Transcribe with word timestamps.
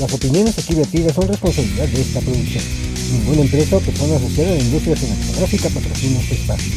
Las 0.00 0.14
opiniones 0.14 0.58
aquí 0.58 0.74
vertidas 0.74 1.14
son 1.14 1.28
responsabilidad 1.28 1.86
de 1.86 2.00
esta 2.00 2.20
producción. 2.20 2.64
Ninguna 3.12 3.42
empresa 3.42 3.76
o 3.76 3.80
persona 3.80 4.16
asociada 4.16 4.52
a 4.52 4.54
la 4.54 4.62
industria 4.62 4.96
cinematográfica 4.96 5.68
patrocina 5.68 6.20
este 6.20 6.34
espacio. 6.36 6.72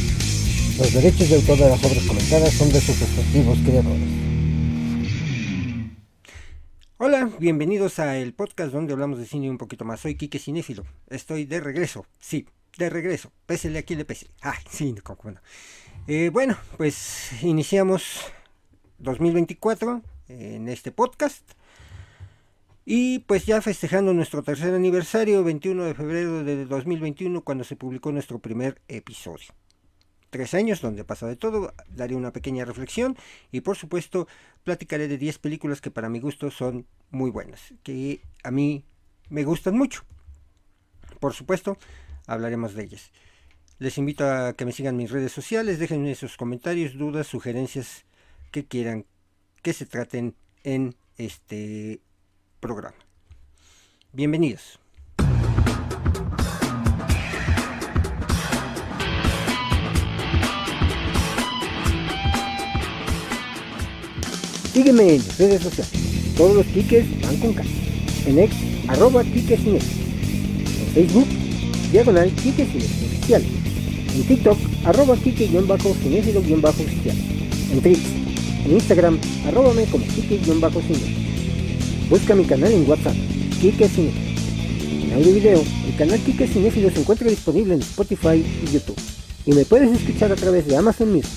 Los 0.76 0.92
derechos 0.92 1.30
de 1.30 1.36
autor 1.36 1.56
de 1.56 1.68
las 1.70 1.84
obras 1.84 2.04
comentadas 2.04 2.52
son 2.52 2.70
de 2.70 2.80
sus 2.82 3.00
respectivos 3.00 3.58
creadores. 3.64 4.08
Hola, 6.98 7.30
bienvenidos 7.38 7.98
a 7.98 8.18
el 8.18 8.34
podcast 8.34 8.74
donde 8.74 8.92
hablamos 8.92 9.18
de 9.18 9.24
cine 9.24 9.48
un 9.48 9.56
poquito 9.56 9.86
más. 9.86 10.00
Soy 10.00 10.16
Quique 10.16 10.38
Cinéfilo. 10.38 10.84
Estoy 11.08 11.46
de 11.46 11.60
regreso. 11.60 12.04
Sí, 12.20 12.46
de 12.76 12.90
regreso. 12.90 13.32
Pésele 13.46 13.78
a 13.78 13.84
quien 13.84 14.00
le 14.00 14.04
pese. 14.04 14.26
Ay, 14.42 14.58
sí, 14.70 14.94
como 15.02 15.20
bueno. 15.22 15.40
Eh, 16.08 16.28
bueno, 16.30 16.58
pues 16.76 17.42
iniciamos 17.42 18.20
2024 18.98 20.02
en 20.28 20.68
este 20.68 20.92
podcast. 20.92 21.42
Y 22.86 23.20
pues 23.20 23.46
ya 23.46 23.62
festejando 23.62 24.12
nuestro 24.12 24.42
tercer 24.42 24.74
aniversario, 24.74 25.42
21 25.42 25.84
de 25.84 25.94
febrero 25.94 26.44
de 26.44 26.66
2021, 26.66 27.40
cuando 27.40 27.64
se 27.64 27.76
publicó 27.76 28.12
nuestro 28.12 28.40
primer 28.40 28.82
episodio. 28.88 29.54
Tres 30.28 30.52
años 30.52 30.82
donde 30.82 31.04
pasa 31.04 31.26
de 31.26 31.36
todo, 31.36 31.72
daré 31.88 32.14
una 32.14 32.32
pequeña 32.32 32.66
reflexión 32.66 33.16
y 33.52 33.62
por 33.62 33.76
supuesto 33.76 34.28
platicaré 34.64 35.08
de 35.08 35.16
10 35.16 35.38
películas 35.38 35.80
que 35.80 35.90
para 35.90 36.10
mi 36.10 36.20
gusto 36.20 36.50
son 36.50 36.86
muy 37.10 37.30
buenas, 37.30 37.72
que 37.82 38.20
a 38.42 38.50
mí 38.50 38.84
me 39.30 39.44
gustan 39.44 39.78
mucho. 39.78 40.04
Por 41.20 41.32
supuesto, 41.32 41.78
hablaremos 42.26 42.74
de 42.74 42.84
ellas. 42.84 43.12
Les 43.78 43.96
invito 43.96 44.28
a 44.28 44.52
que 44.52 44.66
me 44.66 44.72
sigan 44.72 44.96
mis 44.96 45.10
redes 45.10 45.32
sociales, 45.32 45.78
déjenme 45.78 46.14
sus 46.16 46.36
comentarios, 46.36 46.98
dudas, 46.98 47.28
sugerencias 47.28 48.04
que 48.50 48.66
quieran 48.66 49.06
que 49.62 49.72
se 49.72 49.86
traten 49.86 50.34
en 50.64 50.96
este 51.16 52.00
programa. 52.64 52.96
Bienvenidos. 54.12 54.78
Sígueme 64.72 65.16
en 65.16 65.22
redes 65.38 65.62
sociales. 65.62 65.92
Todos 66.38 66.56
los 66.56 66.66
tickets 66.68 67.20
van 67.20 67.36
con 67.36 67.52
casa. 67.52 67.68
En 68.26 68.38
ex, 68.38 68.56
arroba 68.88 69.22
tickets 69.24 69.66
En 69.66 69.78
Facebook, 70.94 71.28
diagonal 71.92 72.30
tickets 72.30 72.74
oficial. 72.74 73.42
En 73.42 74.26
TikTok, 74.26 74.58
arroba 74.86 75.16
ticket-cinéfilo-oficial. 75.16 77.16
En 77.72 77.82
Trix, 77.82 78.00
en 78.64 78.72
Instagram, 78.72 79.18
arróbame 79.46 79.84
como 79.84 80.06
ticket-cinéfilo. 80.06 81.23
Busca 82.10 82.34
mi 82.34 82.44
canal 82.44 82.70
en 82.70 82.88
WhatsApp, 82.88 83.14
Kike 83.62 83.88
Cinéfilo. 83.88 85.06
En 85.06 85.12
audio 85.14 85.34
video, 85.34 85.62
el 85.86 85.96
canal 85.96 86.20
Kike 86.20 86.46
Cinéfilo 86.46 86.90
se 86.90 87.00
encuentra 87.00 87.30
disponible 87.30 87.72
en 87.72 87.80
Spotify 87.80 88.44
y 88.44 88.66
YouTube. 88.70 89.00
Y 89.46 89.52
me 89.52 89.64
puedes 89.64 89.90
escuchar 89.90 90.30
a 90.30 90.36
través 90.36 90.66
de 90.66 90.76
Amazon 90.76 91.10
Music, 91.10 91.32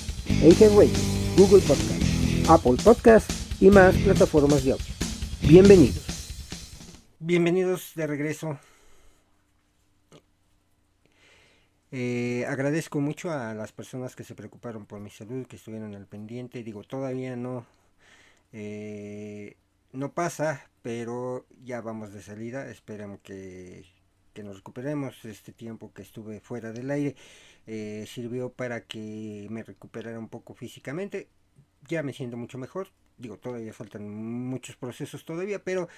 Radio, 0.60 0.90
Google 1.38 1.62
Podcast, 1.62 2.02
Apple 2.50 2.76
Podcast 2.84 3.30
y 3.62 3.70
más 3.70 3.96
plataformas 3.96 4.62
de 4.62 4.72
audio. 4.72 4.84
Bienvenidos. 5.40 6.04
Bienvenidos 7.18 7.92
de 7.94 8.06
regreso. 8.06 8.60
Eh, 11.90 12.44
agradezco 12.46 13.00
mucho 13.00 13.30
a 13.30 13.54
las 13.54 13.72
personas 13.72 14.14
que 14.14 14.22
se 14.22 14.34
preocuparon 14.34 14.84
por 14.84 15.00
mi 15.00 15.08
salud, 15.08 15.46
que 15.46 15.56
estuvieron 15.56 15.94
al 15.94 16.06
pendiente. 16.06 16.62
Digo, 16.62 16.84
todavía 16.84 17.36
no... 17.36 17.64
Eh, 18.52 19.56
no 19.92 20.12
pasa, 20.12 20.70
pero 20.82 21.46
ya 21.64 21.80
vamos 21.80 22.12
de 22.12 22.22
salida. 22.22 22.70
Esperamos 22.70 23.20
que, 23.20 23.84
nos 24.42 24.56
recuperemos. 24.56 25.24
Este 25.24 25.52
tiempo 25.52 25.92
que 25.92 26.02
estuve 26.02 26.40
fuera 26.40 26.72
del 26.72 26.90
aire 26.90 27.16
eh, 27.66 28.04
sirvió 28.06 28.50
para 28.52 28.84
que 28.84 29.48
me 29.50 29.64
recuperara 29.64 30.18
un 30.18 30.28
poco 30.28 30.54
físicamente. 30.54 31.28
Ya 31.88 32.02
me 32.02 32.12
siento 32.12 32.36
mucho 32.36 32.58
mejor. 32.58 32.88
Digo, 33.16 33.38
todavía 33.38 33.72
faltan 33.72 34.08
muchos 34.08 34.76
procesos 34.76 35.24
todavía, 35.24 35.64
pero 35.64 35.88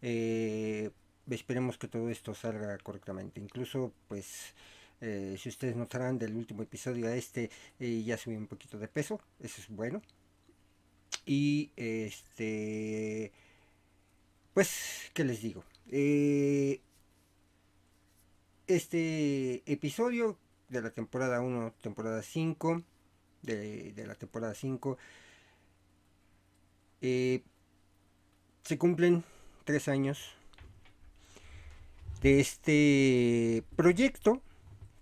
eh, 0.00 0.90
esperemos 1.28 1.76
que 1.76 1.88
todo 1.88 2.08
esto 2.08 2.34
salga 2.34 2.78
correctamente. 2.78 3.38
Incluso, 3.38 3.92
pues, 4.08 4.54
eh, 5.02 5.36
si 5.38 5.50
ustedes 5.50 5.76
notarán 5.76 6.18
del 6.18 6.34
último 6.34 6.62
episodio 6.62 7.06
a 7.06 7.14
este, 7.14 7.50
ya 7.78 8.16
subí 8.16 8.36
un 8.36 8.46
poquito 8.46 8.78
de 8.78 8.88
peso. 8.88 9.20
Eso 9.40 9.60
es 9.60 9.68
bueno. 9.68 10.00
Y 11.26 11.70
este, 11.76 13.32
pues, 14.54 15.10
¿qué 15.14 15.24
les 15.24 15.42
digo? 15.42 15.64
Eh, 15.90 16.80
este 18.66 19.62
episodio 19.70 20.38
de 20.68 20.82
la 20.82 20.90
temporada 20.90 21.40
1, 21.40 21.74
temporada 21.82 22.22
5, 22.22 22.82
de, 23.42 24.04
la 24.06 24.14
temporada 24.14 24.54
5, 24.54 24.98
eh, 27.02 27.42
se 28.62 28.78
cumplen 28.78 29.24
tres 29.64 29.88
años 29.88 30.34
de 32.22 32.40
este 32.40 33.64
proyecto 33.76 34.42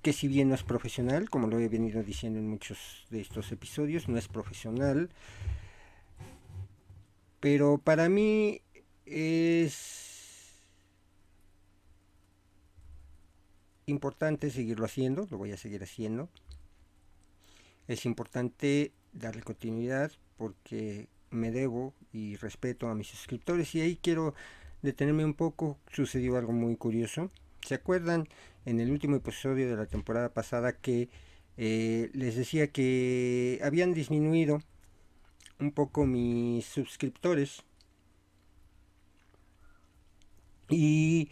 que 0.03 0.13
si 0.13 0.29
bien 0.29 0.49
no 0.49 0.55
es 0.55 0.63
profesional, 0.63 1.29
como 1.29 1.49
lo 1.49 1.59
he 1.59 1.69
venido 1.69 2.03
diciendo 2.03 2.39
en 2.39 2.49
muchos 2.49 3.07
de 3.11 3.21
estos 3.21 3.51
episodios, 3.53 4.09
no 4.09 4.17
es 4.17 4.29
profesional, 4.29 5.11
pero 7.41 7.79
para 7.79 8.09
mí 8.09 8.63
es 9.07 10.09
importante 13.87 14.51
seguirlo 14.51 14.85
haciendo, 14.85 15.27
lo 15.31 15.39
voy 15.39 15.53
a 15.53 15.57
seguir 15.57 15.83
haciendo. 15.83 16.29
Es 17.87 18.05
importante 18.05 18.93
darle 19.13 19.43
continuidad 19.43 20.13
porque 20.37 21.09
me 21.31 21.51
debo 21.51 21.95
y 22.13 22.37
respeto 22.37 22.89
a 22.89 22.95
mis 22.95 23.09
suscriptores 23.09 23.75
y 23.75 23.81
ahí 23.81 23.99
quiero 24.01 24.35
detenerme 24.83 25.25
un 25.25 25.35
poco. 25.35 25.79
Sucedió 25.93 26.37
algo 26.37 26.53
muy 26.53 26.77
curioso. 26.77 27.31
¿Se 27.63 27.75
acuerdan 27.75 28.29
en 28.67 28.81
el 28.81 28.91
último 28.91 29.17
episodio 29.17 29.69
de 29.69 29.77
la 29.77 29.87
temporada 29.87 30.33
pasada 30.33 30.73
que 30.73 31.09
eh, 31.57 32.11
les 32.13 32.37
decía 32.37 32.69
que 32.69 33.59
habían 33.63 33.95
disminuido 33.95 34.63
un 35.61 35.73
poco 35.73 36.07
mis 36.07 36.67
suscriptores. 36.67 37.63
Y 40.69 41.31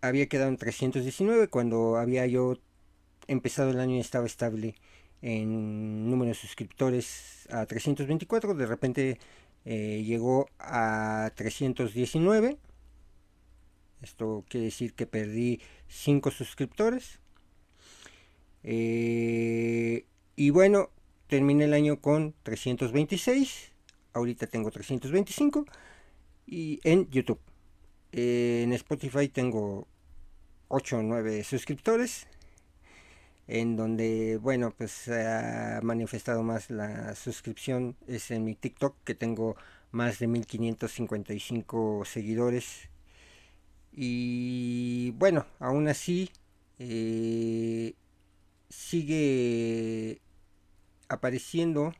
había 0.00 0.26
quedado 0.26 0.48
en 0.48 0.56
319 0.56 1.48
cuando 1.48 1.96
había 1.96 2.26
yo 2.26 2.56
empezado 3.28 3.70
el 3.70 3.80
año 3.80 3.96
y 3.96 4.00
estaba 4.00 4.26
estable 4.26 4.74
en 5.22 6.10
número 6.10 6.30
de 6.30 6.34
suscriptores 6.34 7.46
a 7.50 7.66
324 7.66 8.54
de 8.54 8.66
repente 8.66 9.18
eh, 9.66 10.02
llegó 10.02 10.48
a 10.58 11.30
319 11.36 12.58
esto 14.02 14.44
quiere 14.48 14.66
decir 14.66 14.94
que 14.94 15.06
perdí 15.06 15.60
5 15.88 16.30
suscriptores. 16.30 17.18
Eh, 18.62 20.06
y 20.36 20.50
bueno 20.50 20.90
terminé 21.30 21.64
el 21.66 21.74
año 21.74 22.00
con 22.00 22.34
326, 22.42 23.70
ahorita 24.14 24.48
tengo 24.48 24.72
325 24.72 25.64
y 26.44 26.80
en 26.82 27.08
YouTube. 27.08 27.38
en 28.12 28.72
Spotify 28.72 29.28
tengo 29.28 29.86
8 30.66 30.98
o 30.98 31.02
9 31.02 31.44
suscriptores, 31.44 32.26
en 33.46 33.76
donde, 33.76 34.38
bueno, 34.38 34.74
pues 34.76 34.90
se 34.90 35.24
ha 35.24 35.78
manifestado 35.84 36.42
más 36.42 36.68
la 36.68 37.14
suscripción 37.14 37.96
es 38.08 38.32
en 38.32 38.44
mi 38.44 38.56
TikTok, 38.56 38.96
que 39.04 39.14
tengo 39.14 39.54
más 39.92 40.18
de 40.18 40.26
1555 40.26 42.04
seguidores. 42.06 42.88
Y 43.92 45.12
bueno, 45.12 45.46
aún 45.60 45.86
así 45.86 46.30
eh, 46.80 47.94
sigue 48.68 50.20
apareciendo 51.10 51.92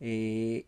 eh, 0.00 0.66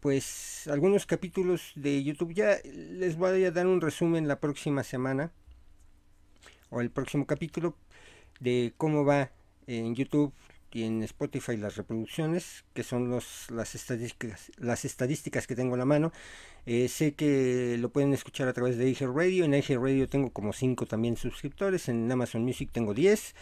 pues 0.00 0.66
algunos 0.68 1.06
capítulos 1.06 1.72
de 1.76 2.02
YouTube. 2.02 2.34
Ya 2.34 2.58
les 2.64 3.16
voy 3.16 3.44
a 3.44 3.50
dar 3.50 3.66
un 3.66 3.80
resumen 3.80 4.28
la 4.28 4.40
próxima 4.40 4.82
semana 4.82 5.32
o 6.70 6.80
el 6.80 6.90
próximo 6.90 7.26
capítulo 7.26 7.76
de 8.40 8.74
cómo 8.76 9.04
va 9.04 9.30
en 9.66 9.94
YouTube 9.94 10.34
y 10.72 10.84
en 10.84 11.02
Spotify 11.02 11.56
las 11.56 11.76
reproducciones, 11.76 12.64
que 12.74 12.82
son 12.84 13.10
los, 13.10 13.50
las, 13.50 13.74
estadísticas, 13.74 14.52
las 14.56 14.84
estadísticas 14.84 15.46
que 15.46 15.56
tengo 15.56 15.74
en 15.74 15.80
la 15.80 15.84
mano. 15.84 16.12
Eh, 16.66 16.88
sé 16.88 17.14
que 17.14 17.76
lo 17.78 17.90
pueden 17.90 18.12
escuchar 18.12 18.48
a 18.48 18.52
través 18.52 18.76
de 18.76 18.88
IG 18.88 19.00
Radio. 19.12 19.44
En 19.44 19.54
IG 19.54 19.78
Radio 19.78 20.08
tengo 20.08 20.30
como 20.30 20.52
5 20.52 20.86
también 20.86 21.16
suscriptores. 21.16 21.88
En 21.88 22.10
Amazon 22.10 22.42
Music 22.42 22.70
tengo 22.72 22.94
10. 22.94 23.34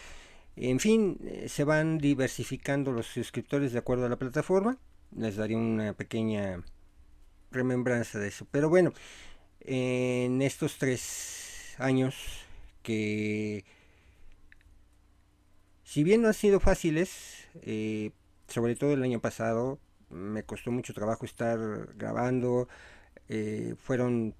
En 0.61 0.79
fin, 0.81 1.17
eh, 1.23 1.47
se 1.47 1.63
van 1.63 1.99
diversificando 1.99 2.91
los 2.91 3.07
suscriptores 3.07 3.71
de 3.71 3.79
acuerdo 3.79 4.05
a 4.05 4.09
la 4.09 4.17
plataforma. 4.17 4.77
Les 5.15 5.37
daré 5.37 5.55
una 5.55 5.93
pequeña 5.93 6.61
remembranza 7.49 8.19
de 8.19 8.27
eso. 8.27 8.45
Pero 8.51 8.67
bueno, 8.67 8.93
en 9.61 10.41
estos 10.41 10.77
tres 10.77 11.75
años 11.77 12.15
que 12.83 13.63
si 15.85 16.03
bien 16.03 16.21
no 16.21 16.27
han 16.27 16.33
sido 16.33 16.59
fáciles, 16.59 17.47
eh, 17.61 18.11
sobre 18.47 18.75
todo 18.75 18.93
el 18.93 19.03
año 19.03 19.21
pasado, 19.21 19.79
me 20.09 20.43
costó 20.43 20.71
mucho 20.71 20.93
trabajo 20.93 21.25
estar 21.25 21.57
grabando, 21.95 22.67
eh, 23.29 23.75
fueron 23.81 24.35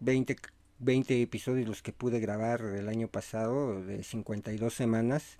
20, 0.00 0.36
20 0.80 1.22
episodios 1.22 1.68
los 1.68 1.82
que 1.82 1.92
pude 1.92 2.20
grabar 2.20 2.62
el 2.62 2.88
año 2.88 3.08
pasado, 3.08 3.82
de 3.84 4.02
52 4.02 4.74
semanas, 4.74 5.38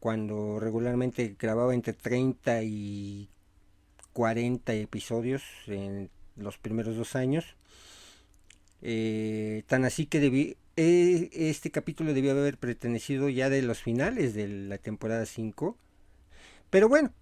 cuando 0.00 0.58
regularmente 0.60 1.36
grababa 1.38 1.74
entre 1.74 1.92
30 1.92 2.62
y 2.64 3.28
40 4.12 4.74
episodios 4.74 5.42
en 5.66 6.10
los 6.36 6.58
primeros 6.58 6.96
dos 6.96 7.14
años. 7.16 7.56
Eh, 8.82 9.62
tan 9.66 9.84
así 9.84 10.06
que 10.06 10.20
debí, 10.20 10.56
eh, 10.76 11.30
este 11.32 11.70
capítulo 11.70 12.14
debió 12.14 12.32
haber 12.32 12.58
pertenecido 12.58 13.28
ya 13.28 13.50
de 13.50 13.62
los 13.62 13.82
finales 13.82 14.34
de 14.34 14.48
la 14.48 14.78
temporada 14.78 15.26
5. 15.26 15.76
Pero 16.70 16.88
bueno, 16.88 17.12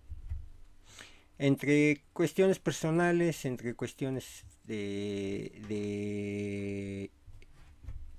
entre 1.38 2.02
cuestiones 2.12 2.58
personales, 2.58 3.44
entre 3.44 3.74
cuestiones 3.74 4.44
de, 4.64 5.60
de 5.68 7.10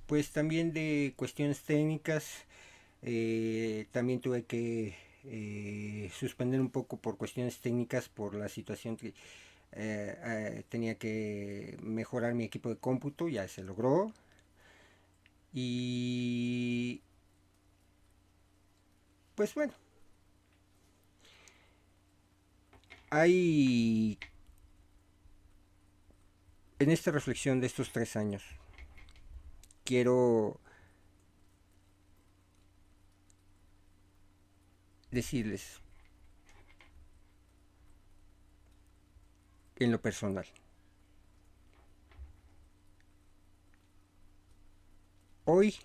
pues 0.09 0.31
también 0.31 0.73
de 0.73 1.13
cuestiones 1.17 1.61
técnicas, 1.61 2.25
eh, 3.03 3.85
también 3.91 4.21
tuve 4.21 4.43
que 4.43 4.95
eh, 5.25 6.11
suspender 6.19 6.59
un 6.61 6.71
poco 6.71 6.97
por 6.97 7.17
cuestiones 7.17 7.59
técnicas, 7.59 8.09
por 8.09 8.33
la 8.33 8.49
situación 8.49 8.97
que 8.97 9.13
eh, 9.73 10.63
tenía 10.69 10.95
que 10.97 11.77
mejorar 11.83 12.33
mi 12.33 12.43
equipo 12.45 12.69
de 12.69 12.77
cómputo, 12.77 13.29
ya 13.29 13.47
se 13.47 13.63
logró. 13.63 14.11
Y 15.53 17.01
pues 19.35 19.53
bueno, 19.53 19.73
hay 23.11 24.17
en 26.79 26.89
esta 26.91 27.11
reflexión 27.11 27.61
de 27.61 27.67
estos 27.67 27.91
tres 27.91 28.15
años, 28.15 28.43
quiero 29.89 30.59
decirles 35.09 35.81
en 39.77 39.91
lo 39.91 39.99
personal. 39.99 40.45
Hoy, 45.45 45.75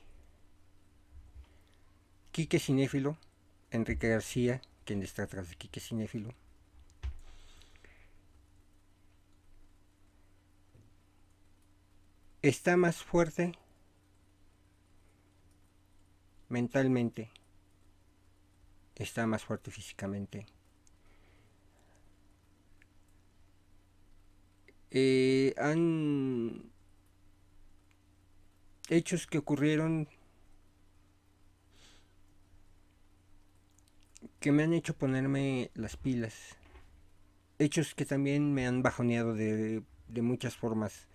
Quique 2.31 2.59
Cinéfilo, 2.59 3.17
Enrique 3.71 4.11
García, 4.11 4.61
quien 4.85 5.03
está 5.03 5.23
atrás 5.23 5.49
de 5.49 5.57
Quique 5.57 5.81
Cinéfilo, 5.81 6.35
está 12.43 12.77
más 12.77 12.97
fuerte 13.03 13.55
mentalmente 16.49 17.31
está 18.97 19.27
más 19.27 19.45
fuerte 19.45 19.71
físicamente. 19.71 20.47
Eh, 24.91 25.55
han 25.57 26.71
hechos 28.89 29.27
que 29.27 29.39
ocurrieron 29.39 30.09
que 34.39 34.53
me 34.53 34.63
han 34.63 34.73
hecho 34.73 34.95
ponerme 34.95 35.71
las 35.75 35.97
pilas. 35.97 36.57
Hechos 37.59 37.95
que 37.95 38.05
también 38.05 38.53
me 38.53 38.67
han 38.67 38.83
bajoneado 38.83 39.35
de, 39.35 39.83
de 40.09 40.23
muchas 40.23 40.57
formas. 40.57 41.09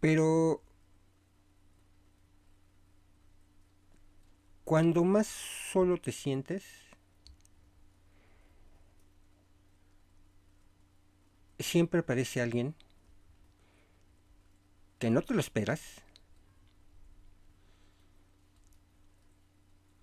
Pero 0.00 0.62
Cuando 4.66 5.04
más 5.04 5.28
solo 5.28 5.96
te 5.96 6.10
sientes, 6.10 6.64
siempre 11.60 12.00
aparece 12.00 12.40
alguien 12.40 12.74
que 14.98 15.08
no 15.08 15.22
te 15.22 15.34
lo 15.34 15.40
esperas 15.40 16.02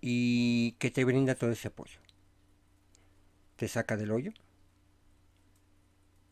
y 0.00 0.72
que 0.78 0.90
te 0.90 1.04
brinda 1.04 1.34
todo 1.34 1.50
ese 1.50 1.68
apoyo. 1.68 2.00
Te 3.56 3.68
saca 3.68 3.98
del 3.98 4.12
hoyo 4.12 4.32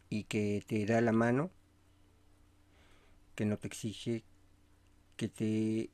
y 0.08 0.24
que 0.24 0.64
te 0.66 0.86
da 0.86 1.02
la 1.02 1.12
mano, 1.12 1.50
que 3.34 3.44
no 3.44 3.58
te 3.58 3.68
exige, 3.68 4.24
que 5.18 5.28
te 5.28 5.90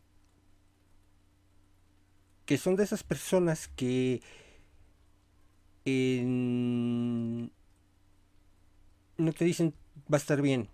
que 2.48 2.56
son 2.56 2.76
de 2.76 2.84
esas 2.84 3.02
personas 3.04 3.68
que 3.68 4.22
no 9.18 9.32
te 9.34 9.44
dicen 9.44 9.74
va 10.10 10.16
a 10.16 10.22
estar 10.24 10.40
bien. 10.40 10.70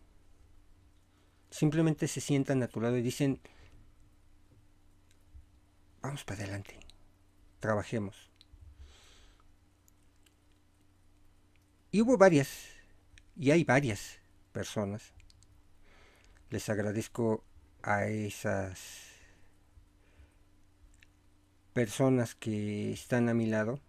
Simplemente 1.50 2.06
se 2.06 2.21
sientan 2.21 2.62
a 2.62 2.69
tu 2.69 2.81
lado 2.81 2.97
y 2.97 3.03
dicen 3.03 3.41
vamos 6.00 6.23
para 6.23 6.43
adelante, 6.44 6.79
trabajemos. 7.59 8.31
Y 11.91 12.03
hubo 12.03 12.17
varias, 12.17 12.69
y 13.35 13.50
hay 13.50 13.65
varias 13.65 14.20
personas. 14.53 15.12
Les 16.50 16.69
agradezco 16.69 17.43
a 17.82 18.06
esas 18.06 19.14
personas 21.75 22.37
que 22.37 22.93
están 22.93 23.29
a 23.29 23.35
mi 23.35 23.47
lado, 23.47 23.81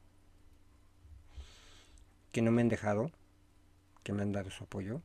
que 2.31 2.41
no 2.41 2.51
me 2.51 2.61
han 2.61 2.67
dejado, 2.67 3.11
que 4.03 4.11
me 4.11 4.23
han 4.23 4.33
dado 4.33 4.49
su 4.49 4.63
apoyo. 4.65 5.01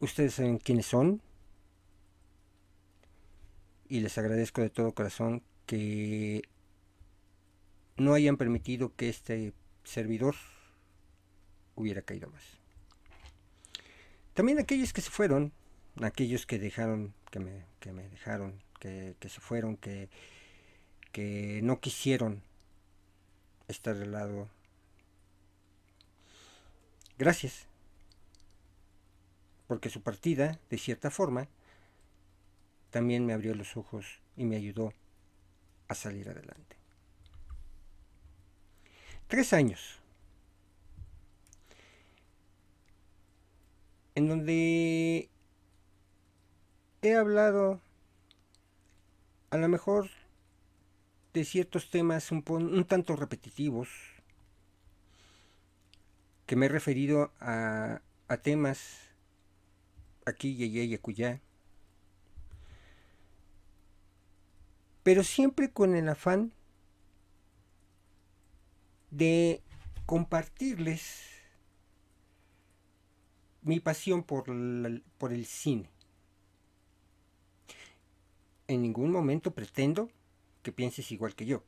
Ustedes 0.00 0.34
saben 0.34 0.58
quiénes 0.58 0.86
son 0.86 1.20
y 3.88 4.00
les 4.00 4.16
agradezco 4.18 4.60
de 4.60 4.70
todo 4.70 4.92
corazón 4.92 5.42
que 5.66 6.42
no 7.96 8.12
hayan 8.12 8.36
permitido 8.36 8.94
que 8.94 9.08
este 9.08 9.54
servidor 9.82 10.36
hubiera 11.74 12.02
caído 12.02 12.28
más. 12.30 12.44
También 14.34 14.58
aquellos 14.58 14.92
que 14.92 15.00
se 15.00 15.10
fueron, 15.10 15.52
aquellos 16.00 16.46
que 16.46 16.58
dejaron, 16.58 17.14
que 17.30 17.40
me, 17.40 17.64
que 17.80 17.92
me 17.92 18.08
dejaron 18.08 18.62
que, 18.78 19.16
se 19.20 19.40
fueron, 19.40 19.76
que, 19.76 20.08
que 21.12 21.60
no 21.62 21.80
quisieron 21.80 22.42
estar 23.68 23.96
al 23.96 24.12
lado. 24.12 24.48
Gracias, 27.18 27.66
porque 29.66 29.90
su 29.90 30.02
partida, 30.02 30.58
de 30.70 30.78
cierta 30.78 31.10
forma, 31.10 31.48
también 32.90 33.26
me 33.26 33.34
abrió 33.34 33.54
los 33.54 33.76
ojos 33.76 34.20
y 34.36 34.44
me 34.44 34.56
ayudó 34.56 34.92
a 35.88 35.94
salir 35.94 36.28
adelante. 36.28 36.76
Tres 39.26 39.52
años. 39.52 40.00
En 44.14 44.26
donde 44.26 45.28
he 47.02 47.14
hablado 47.14 47.80
a 49.50 49.56
lo 49.56 49.68
mejor 49.68 50.10
de 51.32 51.44
ciertos 51.44 51.90
temas 51.90 52.30
un, 52.32 52.44
un 52.48 52.84
tanto 52.84 53.16
repetitivos, 53.16 53.88
que 56.46 56.56
me 56.56 56.66
he 56.66 56.68
referido 56.68 57.32
a, 57.40 58.00
a 58.28 58.36
temas 58.38 59.10
aquí 60.26 60.50
y 60.50 60.64
allá 60.64 60.82
y 60.84 60.94
acullá, 60.94 61.40
pero 65.02 65.24
siempre 65.24 65.70
con 65.70 65.94
el 65.94 66.08
afán 66.08 66.52
de 69.10 69.62
compartirles 70.06 71.24
mi 73.62 73.80
pasión 73.80 74.22
por, 74.22 74.46
por 75.18 75.32
el 75.32 75.46
cine 75.46 75.90
en 78.68 78.82
ningún 78.82 79.10
momento 79.10 79.52
pretendo 79.52 80.10
que 80.62 80.72
pienses 80.72 81.10
igual 81.10 81.34
que 81.34 81.46
yo. 81.46 81.64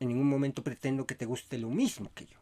En 0.00 0.08
ningún 0.08 0.28
momento 0.28 0.62
pretendo 0.62 1.06
que 1.06 1.16
te 1.16 1.26
guste 1.26 1.58
lo 1.58 1.68
mismo 1.68 2.10
que 2.14 2.26
yo. 2.26 2.38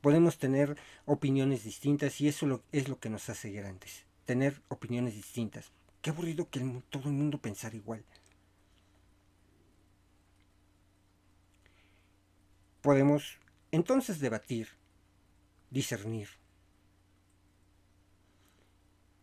Podemos 0.00 0.38
tener 0.38 0.76
opiniones 1.06 1.62
distintas 1.64 2.20
y 2.20 2.28
eso 2.28 2.62
es 2.72 2.88
lo 2.88 2.98
que 2.98 3.08
nos 3.08 3.28
hace 3.28 3.50
grandes. 3.52 4.04
Tener 4.24 4.60
opiniones 4.68 5.14
distintas. 5.14 5.72
Qué 6.02 6.10
aburrido 6.10 6.48
que 6.50 6.60
todo 6.90 7.08
el 7.08 7.14
mundo 7.14 7.38
pensara 7.38 7.76
igual. 7.76 8.04
Podemos 12.82 13.38
entonces 13.70 14.18
debatir, 14.20 14.68
discernir. 15.70 16.28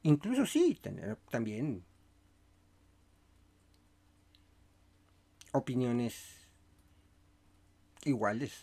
Incluso 0.03 0.45
sí, 0.45 0.77
tener 0.79 1.17
también 1.29 1.83
opiniones 5.51 6.37
iguales. 8.03 8.53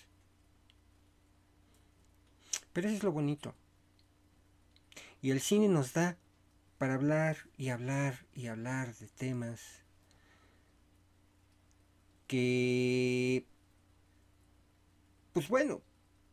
Pero 2.72 2.88
eso 2.88 2.96
es 2.96 3.02
lo 3.02 3.12
bonito. 3.12 3.54
Y 5.22 5.30
el 5.30 5.40
cine 5.40 5.68
nos 5.68 5.92
da 5.92 6.18
para 6.78 6.94
hablar 6.94 7.36
y 7.56 7.68
hablar 7.68 8.26
y 8.34 8.48
hablar 8.48 8.94
de 8.96 9.08
temas 9.08 9.60
que, 12.26 13.46
pues 15.32 15.48
bueno, 15.48 15.82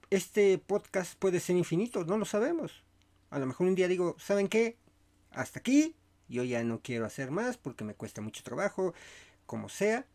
este 0.09 0.57
podcast 0.57 1.15
puede 1.15 1.39
ser 1.39 1.55
infinito, 1.55 2.03
no 2.05 2.17
lo 2.17 2.25
sabemos. 2.25 2.83
A 3.29 3.39
lo 3.39 3.45
mejor 3.45 3.67
un 3.67 3.75
día 3.75 3.87
digo, 3.87 4.15
¿saben 4.19 4.47
qué? 4.47 4.77
Hasta 5.29 5.59
aquí, 5.59 5.95
yo 6.27 6.43
ya 6.43 6.63
no 6.63 6.81
quiero 6.81 7.05
hacer 7.05 7.31
más 7.31 7.57
porque 7.57 7.83
me 7.83 7.93
cuesta 7.93 8.21
mucho 8.21 8.43
trabajo, 8.43 8.93
como 9.45 9.69
sea, 9.69 10.05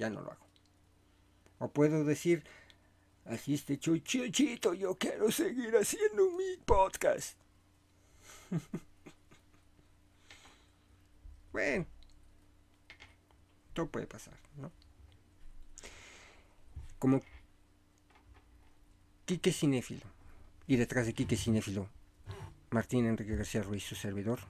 ya 0.00 0.08
no 0.08 0.22
lo 0.22 0.32
hago. 0.32 0.46
O 1.58 1.68
puedo 1.68 2.04
decir, 2.04 2.42
así 3.26 3.52
este 3.52 3.78
chuchuchito, 3.78 4.72
yo 4.72 4.96
quiero 4.96 5.30
seguir 5.30 5.76
haciendo 5.76 6.30
mi 6.30 6.56
podcast. 6.64 7.36
bueno, 11.52 11.86
todo 13.74 13.90
puede 13.90 14.06
pasar, 14.06 14.38
¿no? 14.56 14.72
Como 16.98 17.20
Quique 19.26 19.52
Cinéfilo. 19.52 20.06
Y 20.66 20.76
detrás 20.76 21.04
de 21.04 21.12
Quique 21.12 21.36
Cinéfilo, 21.36 21.90
Martín 22.70 23.04
Enrique 23.04 23.36
García 23.36 23.62
Ruiz, 23.62 23.84
su 23.84 23.96
servidor. 23.96 24.40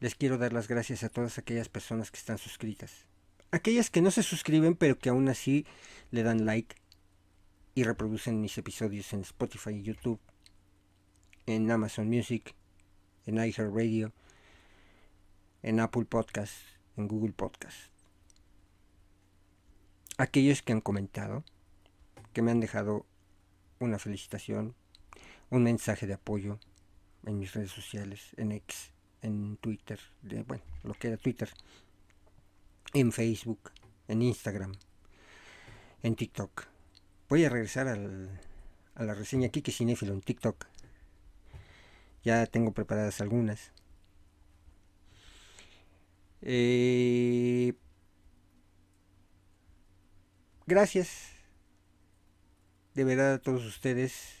Les 0.00 0.16
quiero 0.16 0.36
dar 0.36 0.52
las 0.52 0.66
gracias 0.66 1.04
a 1.04 1.10
todas 1.10 1.38
aquellas 1.38 1.68
personas 1.68 2.10
que 2.10 2.18
están 2.18 2.38
suscritas 2.38 3.08
aquellas 3.50 3.90
que 3.90 4.02
no 4.02 4.10
se 4.10 4.22
suscriben 4.22 4.74
pero 4.74 4.98
que 4.98 5.08
aún 5.08 5.28
así 5.28 5.66
le 6.10 6.22
dan 6.22 6.44
like 6.46 6.76
y 7.74 7.84
reproducen 7.84 8.40
mis 8.40 8.56
episodios 8.58 9.12
en 9.12 9.20
Spotify 9.20 9.70
y 9.70 9.82
YouTube, 9.82 10.20
en 11.46 11.70
Amazon 11.70 12.08
Music, 12.08 12.54
en 13.26 13.36
iHeartRadio, 13.36 14.12
en 15.62 15.80
Apple 15.80 16.04
Podcast, 16.04 16.54
en 16.96 17.06
Google 17.06 17.32
Podcast. 17.32 17.90
Aquellos 20.18 20.62
que 20.62 20.72
han 20.72 20.80
comentado, 20.80 21.44
que 22.32 22.42
me 22.42 22.50
han 22.50 22.60
dejado 22.60 23.06
una 23.78 23.98
felicitación, 23.98 24.74
un 25.48 25.62
mensaje 25.62 26.06
de 26.06 26.14
apoyo 26.14 26.58
en 27.24 27.38
mis 27.38 27.54
redes 27.54 27.70
sociales, 27.70 28.34
en 28.36 28.52
X, 28.52 28.92
en 29.22 29.56
Twitter, 29.56 30.00
bueno, 30.46 30.62
lo 30.82 30.94
que 30.94 31.08
era 31.08 31.16
Twitter, 31.16 31.50
en 32.94 33.12
Facebook, 33.12 33.70
en 34.08 34.22
Instagram, 34.22 34.72
en 36.02 36.16
TikTok. 36.16 36.66
Voy 37.28 37.44
a 37.44 37.48
regresar 37.48 37.88
al, 37.88 38.40
a 38.94 39.04
la 39.04 39.14
reseña 39.14 39.48
que 39.48 39.72
cinéfilo 39.72 40.12
en 40.12 40.20
TikTok. 40.20 40.66
Ya 42.22 42.46
tengo 42.46 42.72
preparadas 42.72 43.20
algunas. 43.20 43.72
Eh, 46.42 47.74
gracias 50.66 51.32
de 52.94 53.04
verdad 53.04 53.34
a 53.34 53.38
todos 53.38 53.64
ustedes 53.66 54.36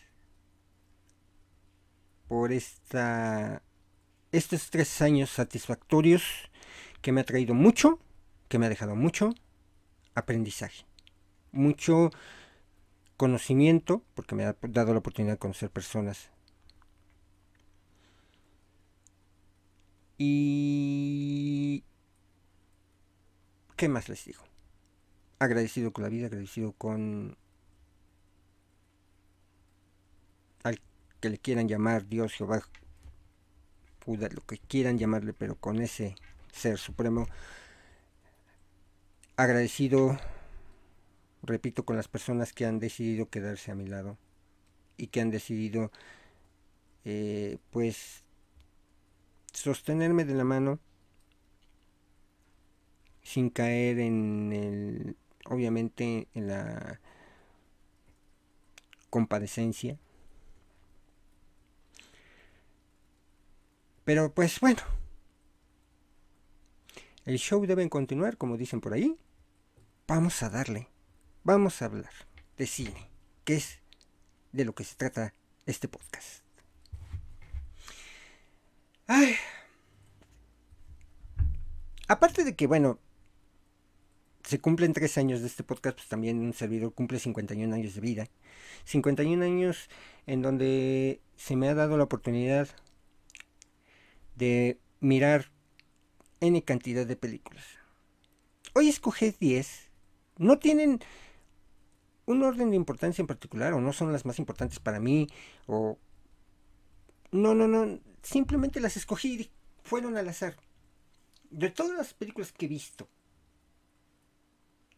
por 2.26 2.52
esta 2.52 3.62
estos 4.32 4.70
tres 4.70 5.02
años 5.02 5.28
satisfactorios 5.28 6.22
que 7.02 7.12
me 7.12 7.20
ha 7.20 7.24
traído 7.24 7.52
mucho 7.54 7.98
que 8.50 8.58
me 8.58 8.66
ha 8.66 8.68
dejado 8.68 8.96
mucho 8.96 9.32
aprendizaje, 10.16 10.84
mucho 11.52 12.10
conocimiento, 13.16 14.02
porque 14.16 14.34
me 14.34 14.44
ha 14.44 14.56
dado 14.60 14.92
la 14.92 14.98
oportunidad 14.98 15.34
de 15.34 15.38
conocer 15.38 15.70
personas. 15.70 16.30
Y... 20.18 21.84
¿Qué 23.76 23.88
más 23.88 24.08
les 24.08 24.24
digo? 24.24 24.42
Agradecido 25.38 25.92
con 25.92 26.02
la 26.02 26.10
vida, 26.10 26.26
agradecido 26.26 26.72
con 26.72 27.36
al 30.64 30.80
que 31.20 31.30
le 31.30 31.38
quieran 31.38 31.68
llamar 31.68 32.08
Dios, 32.08 32.32
Jehová, 32.32 32.62
Buda, 34.04 34.28
lo 34.28 34.44
que 34.44 34.58
quieran 34.58 34.98
llamarle, 34.98 35.34
pero 35.34 35.54
con 35.54 35.80
ese 35.80 36.16
ser 36.52 36.78
supremo 36.78 37.28
agradecido, 39.42 40.18
repito, 41.42 41.84
con 41.84 41.96
las 41.96 42.08
personas 42.08 42.52
que 42.52 42.66
han 42.66 42.78
decidido 42.78 43.30
quedarse 43.30 43.70
a 43.70 43.74
mi 43.74 43.86
lado 43.86 44.18
y 44.96 45.06
que 45.06 45.20
han 45.20 45.30
decidido, 45.30 45.90
eh, 47.04 47.56
pues, 47.70 48.22
sostenerme 49.52 50.24
de 50.24 50.34
la 50.34 50.44
mano 50.44 50.78
sin 53.22 53.48
caer 53.48 53.98
en 54.00 54.52
el, 54.52 55.16
obviamente, 55.46 56.28
en 56.34 56.48
la 56.48 57.00
compadecencia. 59.08 59.98
Pero 64.04 64.34
pues 64.34 64.60
bueno, 64.60 64.82
el 67.24 67.38
show 67.38 67.64
debe 67.64 67.88
continuar, 67.88 68.36
como 68.36 68.56
dicen 68.56 68.80
por 68.80 68.92
ahí 68.92 69.16
vamos 70.10 70.42
a 70.42 70.50
darle, 70.50 70.88
vamos 71.44 71.80
a 71.80 71.84
hablar 71.84 72.10
de 72.58 72.66
cine, 72.66 73.08
que 73.44 73.54
es 73.54 73.78
de 74.50 74.64
lo 74.64 74.74
que 74.74 74.82
se 74.82 74.96
trata 74.96 75.34
este 75.66 75.86
podcast. 75.86 76.42
Ay. 79.06 79.36
Aparte 82.08 82.42
de 82.42 82.56
que, 82.56 82.66
bueno, 82.66 82.98
se 84.42 84.60
cumplen 84.60 84.94
tres 84.94 85.16
años 85.16 85.42
de 85.42 85.46
este 85.46 85.62
podcast, 85.62 85.98
pues 85.98 86.08
también 86.08 86.40
un 86.40 86.54
servidor 86.54 86.92
cumple 86.92 87.20
51 87.20 87.72
años 87.72 87.94
de 87.94 88.00
vida. 88.00 88.28
51 88.86 89.44
años 89.44 89.88
en 90.26 90.42
donde 90.42 91.20
se 91.36 91.54
me 91.54 91.68
ha 91.68 91.74
dado 91.74 91.96
la 91.96 92.02
oportunidad 92.02 92.68
de 94.34 94.80
mirar 94.98 95.52
N 96.40 96.64
cantidad 96.64 97.06
de 97.06 97.14
películas. 97.14 97.64
Hoy 98.74 98.88
escogí 98.88 99.36
10 99.38 99.89
no 100.40 100.58
tienen 100.58 101.00
un 102.24 102.42
orden 102.42 102.70
de 102.70 102.76
importancia 102.76 103.20
en 103.20 103.26
particular 103.26 103.74
o 103.74 103.80
no 103.80 103.92
son 103.92 104.10
las 104.10 104.24
más 104.24 104.38
importantes 104.38 104.78
para 104.80 104.98
mí 104.98 105.28
o 105.66 105.98
no, 107.30 107.54
no, 107.54 107.68
no, 107.68 108.00
simplemente 108.22 108.80
las 108.80 108.96
escogí 108.96 109.34
y 109.34 109.50
fueron 109.84 110.16
al 110.16 110.28
azar. 110.28 110.56
De 111.50 111.68
todas 111.68 111.96
las 111.96 112.14
películas 112.14 112.52
que 112.52 112.66
he 112.66 112.68
visto, 112.68 113.06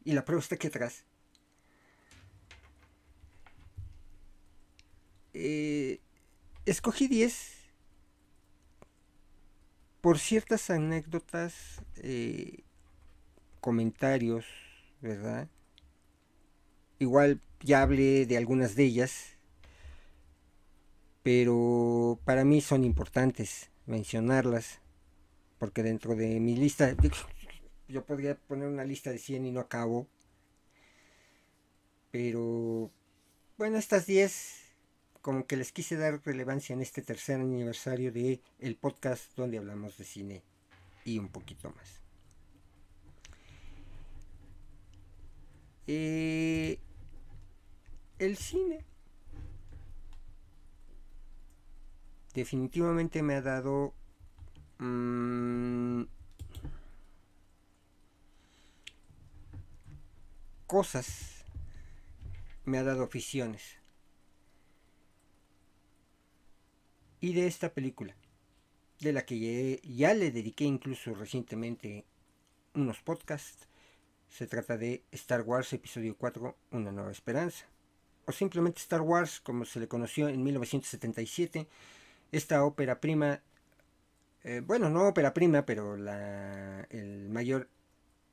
y 0.05 0.13
la 0.13 0.25
prueba 0.25 0.41
está 0.41 0.55
aquí 0.55 0.69
atrás, 0.69 1.05
eh, 5.35 6.01
escogí 6.67 7.09
10 7.09 7.63
por 10.01 10.19
ciertas 10.19 10.71
anécdotas, 10.71 11.83
eh, 11.97 12.63
comentarios, 13.61 14.45
¿verdad? 15.03 15.49
Igual 16.99 17.41
ya 17.61 17.83
hablé 17.83 18.25
de 18.25 18.37
algunas 18.37 18.77
de 18.77 18.85
ellas, 18.85 19.37
pero 21.23 22.19
para 22.25 22.45
mí 22.45 22.61
son 22.61 22.85
importantes 22.85 23.71
mencionarlas, 23.87 24.81
porque 25.59 25.83
dentro 25.83 26.15
de 26.15 26.41
mi 26.41 26.57
lista, 26.57 26.97
yo 27.89 28.07
podría 28.07 28.37
poner 28.37 28.69
una 28.69 28.85
lista 28.85 29.11
de 29.11 29.19
100 29.19 29.47
y 29.47 29.51
no 29.53 29.61
acabo, 29.61 30.07
pero 32.11 32.91
bueno, 33.59 33.77
estas 33.77 34.07
10 34.07 34.63
como 35.23 35.47
que 35.47 35.57
les 35.57 35.71
quise 35.71 35.97
dar 35.97 36.21
relevancia 36.25 36.75
en 36.75 36.83
este 36.83 37.01
tercer 37.01 37.41
aniversario 37.41 38.11
de 38.13 38.41
el 38.59 38.77
podcast 38.77 39.35
donde 39.37 39.59
hablamos 39.59 39.97
de 39.97 40.05
cine 40.05 40.43
y 41.05 41.19
un 41.19 41.29
poquito 41.29 41.71
más. 41.71 42.02
Eh, 45.87 46.79
el 48.19 48.37
cine 48.37 48.85
definitivamente 52.35 53.23
me 53.23 53.35
ha 53.35 53.43
dado 53.43 53.93
mm, 54.79 56.03
cosas, 60.67 61.45
me 62.65 62.79
ha 62.79 62.85
dado 62.85 63.03
aficiones. 63.05 63.79
Y 67.21 67.35
de 67.35 67.47
esta 67.47 67.73
película, 67.73 68.17
de 69.01 69.13
la 69.13 69.25
que 69.25 69.39
ya, 69.39 69.81
ya 69.83 70.15
le 70.15 70.31
dediqué 70.33 70.65
incluso 70.65 71.15
recientemente 71.15 72.05
unos 72.75 73.01
podcasts, 73.01 73.69
se 74.33 74.47
trata 74.47 74.79
de 74.79 75.03
Star 75.13 75.43
Wars 75.43 75.73
Episodio 75.75 76.17
4, 76.17 76.57
Una 76.71 76.91
Nueva 76.91 77.11
Esperanza. 77.11 77.67
O 78.25 78.33
simplemente 78.33 78.81
Star 78.81 79.03
Wars, 79.03 79.41
como 79.41 79.65
se 79.65 79.79
le 79.79 79.89
conoció 79.89 80.29
en 80.29 80.43
1977. 80.43 81.69
Esta 82.31 82.65
ópera 82.65 82.99
prima, 83.01 83.43
eh, 84.45 84.63
bueno, 84.65 84.89
no 84.89 85.07
ópera 85.07 85.35
prima, 85.35 85.67
pero 85.67 85.99
la, 85.99 86.87
el 86.91 87.29
mayor, 87.29 87.69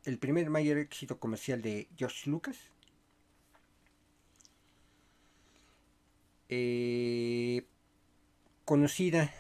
el 0.06 0.18
primer 0.20 0.50
mayor 0.50 0.78
éxito 0.78 1.20
comercial 1.20 1.62
de 1.62 1.90
George 1.98 2.30
Lucas. 2.30 2.58
Eh, 6.48 7.66
conocida 8.64 9.34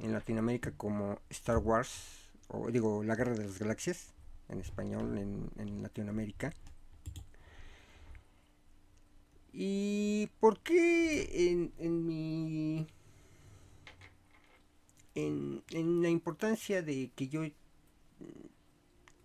en 0.00 0.12
Latinoamérica 0.12 0.70
como 0.76 1.18
Star 1.30 1.58
Wars, 1.58 2.30
o 2.48 2.70
digo, 2.70 3.02
la 3.02 3.16
Guerra 3.16 3.34
de 3.34 3.44
las 3.44 3.58
Galaxias 3.58 4.15
en 4.48 4.60
español 4.60 5.18
en, 5.18 5.82
Latinoamérica. 5.82 6.52
¿Y 9.52 10.28
por 10.40 10.60
qué 10.60 11.50
en, 11.50 11.72
en 11.78 12.06
mi... 12.06 12.86
En, 15.14 15.62
en, 15.70 16.02
la 16.02 16.10
importancia 16.10 16.82
de 16.82 17.10
que 17.14 17.28
yo 17.28 17.40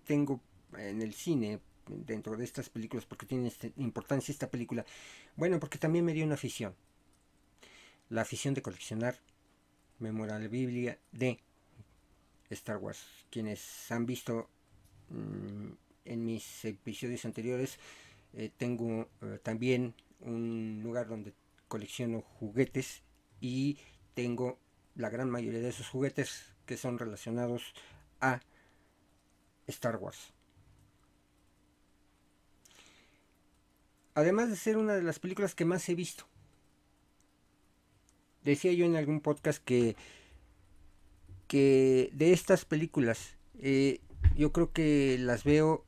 tengo 0.05 0.39
en 0.77 1.01
el 1.01 1.13
cine 1.13 1.59
dentro 1.87 2.37
de 2.37 2.45
estas 2.45 2.69
películas, 2.69 3.05
porque 3.05 3.25
tiene 3.25 3.47
este, 3.47 3.73
importancia 3.77 4.31
esta 4.31 4.49
película, 4.49 4.85
bueno, 5.35 5.59
porque 5.59 5.77
también 5.77 6.05
me 6.05 6.13
dio 6.13 6.25
una 6.25 6.35
afición, 6.35 6.75
la 8.09 8.21
afición 8.21 8.53
de 8.53 8.61
coleccionar 8.61 9.19
memorabilia 9.99 10.97
de 11.11 11.39
Star 12.49 12.77
Wars. 12.77 13.05
Quienes 13.29 13.91
han 13.91 14.05
visto 14.05 14.49
en 16.06 16.25
mis 16.25 16.65
episodios 16.65 17.25
anteriores 17.25 17.80
eh, 18.34 18.50
tengo 18.56 19.10
eh, 19.22 19.39
también 19.44 19.94
un 20.22 20.80
lugar 20.84 21.08
donde 21.08 21.34
colecciono 21.68 22.22
juguetes 22.22 23.03
y 23.39 23.77
tengo 24.13 24.58
la 24.96 25.10
gran 25.10 25.30
mayoría 25.30 25.60
de 25.60 25.70
esos 25.70 25.89
juguetes 25.89 26.53
que 26.65 26.77
son 26.77 27.00
relacionados 27.00 27.74
a 28.20 28.41
Star 29.68 29.98
Wars. 29.98 30.34
Además 34.13 34.50
de 34.50 34.56
ser 34.56 34.77
una 34.77 34.94
de 34.94 35.03
las 35.03 35.20
películas 35.20 35.56
que 35.56 35.65
más 35.65 35.88
he 35.89 35.96
visto. 35.96 36.25
Decía 38.44 38.74
yo 38.74 38.86
en 38.86 38.96
algún 38.96 39.22
podcast 39.22 39.63
que, 39.63 39.96
que 41.48 42.10
de 42.13 42.34
estas 42.34 42.65
películas 42.65 43.38
eh, 43.60 44.01
yo 44.35 44.51
creo 44.51 44.71
que 44.71 45.17
las 45.19 45.43
veo, 45.43 45.85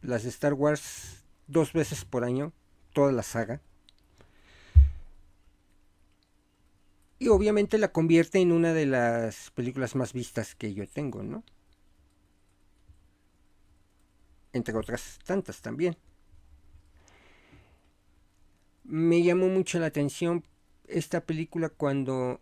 las 0.00 0.22
de 0.22 0.28
Star 0.30 0.54
Wars, 0.54 1.24
dos 1.46 1.72
veces 1.72 2.04
por 2.04 2.24
año, 2.24 2.52
toda 2.92 3.12
la 3.12 3.22
saga. 3.22 3.60
Y 7.18 7.28
obviamente 7.28 7.78
la 7.78 7.92
convierte 7.92 8.40
en 8.40 8.50
una 8.50 8.72
de 8.72 8.86
las 8.86 9.50
películas 9.52 9.94
más 9.94 10.12
vistas 10.12 10.56
que 10.56 10.74
yo 10.74 10.88
tengo, 10.88 11.22
¿no? 11.22 11.44
Entre 14.52 14.76
otras 14.76 15.20
tantas 15.24 15.62
también. 15.62 15.96
Me 18.82 19.22
llamó 19.22 19.46
mucho 19.48 19.78
la 19.78 19.86
atención 19.86 20.44
esta 20.88 21.20
película 21.20 21.68
cuando 21.68 22.40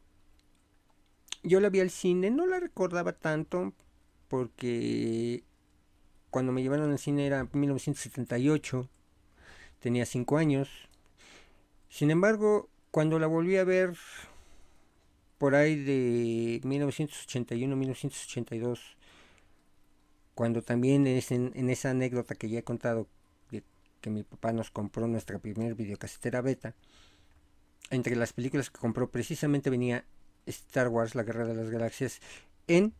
yo 1.42 1.60
la 1.60 1.68
vi 1.68 1.80
al 1.80 1.90
cine, 1.90 2.30
no 2.30 2.46
la 2.46 2.58
recordaba 2.58 3.12
tanto, 3.12 3.74
porque 4.30 5.44
cuando 6.30 6.52
me 6.52 6.62
llevaron 6.62 6.92
al 6.92 7.00
cine 7.00 7.26
era 7.26 7.48
1978, 7.52 8.88
tenía 9.80 10.06
5 10.06 10.38
años. 10.38 10.68
Sin 11.88 12.12
embargo, 12.12 12.68
cuando 12.92 13.18
la 13.18 13.26
volví 13.26 13.56
a 13.56 13.64
ver 13.64 13.96
por 15.36 15.56
ahí 15.56 15.74
de 15.74 16.60
1981-1982, 16.62 18.78
cuando 20.36 20.62
también 20.62 21.08
es 21.08 21.32
en, 21.32 21.68
esa 21.68 21.90
anécdota 21.90 22.36
que 22.36 22.48
ya 22.48 22.60
he 22.60 22.64
contado, 22.64 23.08
de 23.50 23.64
que 24.00 24.10
mi 24.10 24.22
papá 24.22 24.52
nos 24.52 24.70
compró 24.70 25.08
nuestra 25.08 25.40
primera 25.40 25.74
videocasetera 25.74 26.40
beta, 26.40 26.76
entre 27.90 28.14
las 28.14 28.32
películas 28.32 28.70
que 28.70 28.78
compró 28.78 29.10
precisamente 29.10 29.70
venía 29.70 30.04
Star 30.46 30.86
Wars, 30.86 31.16
la 31.16 31.24
Guerra 31.24 31.46
de 31.46 31.56
las 31.56 31.70
Galaxias, 31.70 32.20
en 32.68 32.94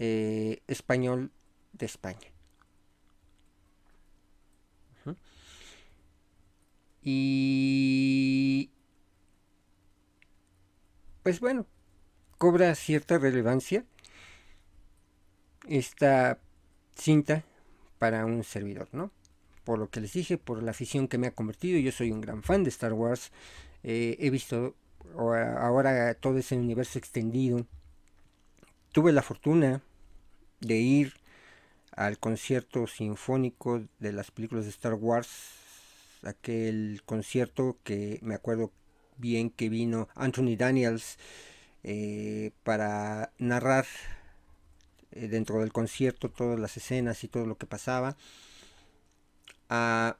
eh, 0.00 0.62
español 0.66 1.30
de 1.74 1.86
España. 1.86 2.32
Y 7.02 8.70
pues 11.22 11.40
bueno, 11.40 11.66
cobra 12.38 12.74
cierta 12.74 13.18
relevancia 13.18 13.84
esta 15.68 16.38
cinta 16.94 17.44
para 17.98 18.24
un 18.24 18.42
servidor, 18.44 18.88
¿no? 18.92 19.10
Por 19.64 19.78
lo 19.78 19.90
que 19.90 20.00
les 20.00 20.14
dije, 20.14 20.38
por 20.38 20.62
la 20.62 20.70
afición 20.70 21.08
que 21.08 21.18
me 21.18 21.26
ha 21.26 21.34
convertido, 21.34 21.78
yo 21.78 21.92
soy 21.92 22.10
un 22.10 22.22
gran 22.22 22.42
fan 22.42 22.64
de 22.64 22.70
Star 22.70 22.94
Wars, 22.94 23.32
eh, 23.82 24.16
he 24.18 24.30
visto 24.30 24.74
ahora 25.16 26.14
todo 26.14 26.38
ese 26.38 26.56
universo 26.56 26.98
extendido, 26.98 27.66
tuve 28.92 29.12
la 29.12 29.22
fortuna 29.22 29.82
de 30.60 30.76
ir 30.76 31.14
al 31.92 32.18
concierto 32.18 32.86
sinfónico 32.86 33.82
de 33.98 34.12
las 34.12 34.30
películas 34.30 34.64
de 34.64 34.70
Star 34.70 34.94
Wars, 34.94 35.28
aquel 36.22 37.02
concierto 37.04 37.78
que 37.84 38.18
me 38.22 38.34
acuerdo 38.34 38.72
bien 39.16 39.50
que 39.50 39.68
vino 39.68 40.08
Anthony 40.14 40.56
Daniels 40.56 41.18
eh, 41.82 42.52
para 42.62 43.32
narrar 43.38 43.86
eh, 45.12 45.28
dentro 45.28 45.60
del 45.60 45.72
concierto 45.72 46.30
todas 46.30 46.58
las 46.58 46.76
escenas 46.76 47.24
y 47.24 47.28
todo 47.28 47.46
lo 47.46 47.56
que 47.56 47.66
pasaba. 47.66 48.16
Ah, 49.68 50.16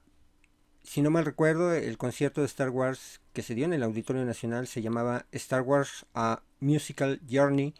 si 0.83 1.01
no 1.01 1.11
mal 1.11 1.25
recuerdo, 1.25 1.73
el 1.73 1.97
concierto 1.97 2.41
de 2.41 2.47
Star 2.47 2.69
Wars 2.69 3.21
que 3.33 3.43
se 3.43 3.55
dio 3.55 3.65
en 3.65 3.73
el 3.73 3.83
Auditorio 3.83 4.25
Nacional 4.25 4.67
se 4.67 4.81
llamaba 4.81 5.25
Star 5.31 5.61
Wars 5.61 6.05
A 6.13 6.41
Musical 6.59 7.21
Journey. 7.29 7.73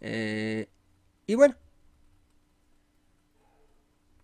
Eh, 0.00 0.68
y 1.28 1.34
bueno, 1.34 1.54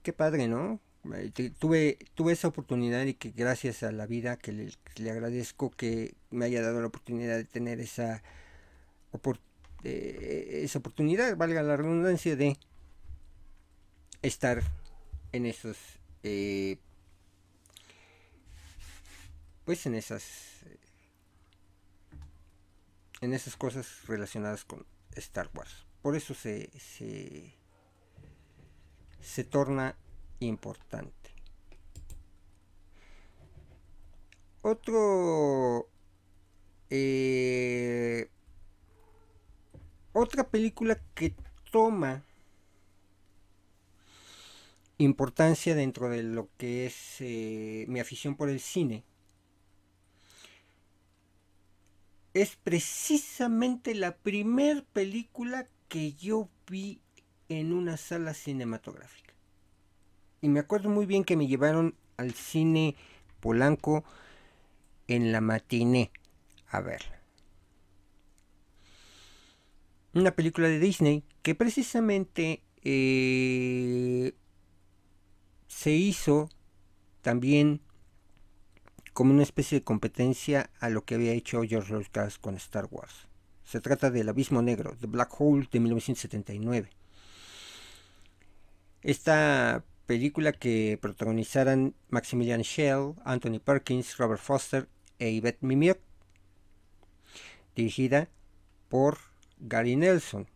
qué 0.02 0.14
padre, 0.14 0.48
¿no? 0.48 0.80
Eh, 1.14 1.30
tuve, 1.58 1.98
tuve 2.14 2.32
esa 2.32 2.48
oportunidad 2.48 3.04
y 3.04 3.12
que 3.12 3.30
gracias 3.30 3.82
a 3.82 3.92
la 3.92 4.06
vida 4.06 4.38
que 4.38 4.52
le, 4.52 5.10
agradezco 5.10 5.70
que 5.70 6.14
me 6.30 6.46
haya 6.46 6.62
dado 6.62 6.80
la 6.80 6.86
oportunidad 6.86 7.36
de 7.36 7.44
tener 7.44 7.78
esa, 7.78 8.22
esa 9.82 10.78
oportunidad, 10.78 11.36
valga 11.36 11.62
la 11.62 11.76
redundancia, 11.76 12.36
de 12.36 12.56
estar 14.22 14.62
en 15.32 15.44
esos, 15.44 15.76
eh, 16.22 16.78
pues 19.66 19.84
en 19.84 19.94
esas, 19.94 20.24
en 23.20 23.34
esas 23.34 23.56
cosas 23.56 24.06
relacionadas 24.06 24.64
con 24.64 24.86
Star 25.16 25.50
Wars 25.52 25.84
por 26.04 26.14
eso 26.16 26.34
se, 26.34 26.68
se, 29.22 29.44
torna 29.44 29.96
importante. 30.38 31.30
Otro 34.60 35.88
eh, 36.90 38.28
otra 40.12 40.46
película 40.50 41.00
que 41.14 41.34
toma 41.72 42.22
importancia 44.98 45.74
dentro 45.74 46.10
de 46.10 46.22
lo 46.22 46.50
que 46.58 46.84
es 46.84 47.16
eh, 47.20 47.86
mi 47.88 47.98
afición 47.98 48.36
por 48.36 48.50
el 48.50 48.60
cine 48.60 49.04
es 52.34 52.56
precisamente 52.56 53.94
la 53.94 54.18
primer 54.18 54.84
película 54.84 55.66
que 55.88 56.12
yo 56.14 56.48
vi 56.68 57.00
en 57.48 57.72
una 57.72 57.96
sala 57.96 58.34
cinematográfica. 58.34 59.34
Y 60.40 60.48
me 60.48 60.60
acuerdo 60.60 60.90
muy 60.90 61.06
bien 61.06 61.24
que 61.24 61.36
me 61.36 61.46
llevaron 61.46 61.94
al 62.16 62.32
cine 62.34 62.96
Polanco 63.40 64.04
en 65.08 65.32
la 65.32 65.40
matiné 65.40 66.10
a 66.68 66.80
verla. 66.80 67.14
una 70.14 70.30
película 70.30 70.68
de 70.68 70.78
Disney 70.78 71.24
que 71.42 71.54
precisamente 71.54 72.62
eh, 72.82 74.32
se 75.66 75.90
hizo 75.90 76.48
también 77.20 77.80
como 79.12 79.32
una 79.32 79.42
especie 79.42 79.78
de 79.78 79.84
competencia 79.84 80.70
a 80.80 80.88
lo 80.88 81.04
que 81.04 81.16
había 81.16 81.32
hecho 81.32 81.62
George 81.62 81.92
Lucas 81.92 82.38
con 82.38 82.54
Star 82.56 82.88
Wars. 82.90 83.28
Se 83.64 83.80
trata 83.80 84.10
del 84.10 84.28
Abismo 84.28 84.62
Negro, 84.62 84.96
The 85.00 85.06
Black 85.06 85.34
Hole 85.38 85.68
de 85.70 85.80
1979. 85.80 86.90
Esta 89.02 89.84
película 90.06 90.52
que 90.52 90.98
protagonizaran 91.00 91.94
Maximilian 92.08 92.62
Schell, 92.62 93.14
Anthony 93.24 93.58
Perkins, 93.58 94.16
Robert 94.16 94.40
Foster 94.40 94.88
e 95.18 95.30
Yvette 95.30 95.62
Mimieux, 95.62 95.98
dirigida 97.74 98.28
por 98.88 99.18
Gary 99.58 99.96
Nelson, 99.96 100.46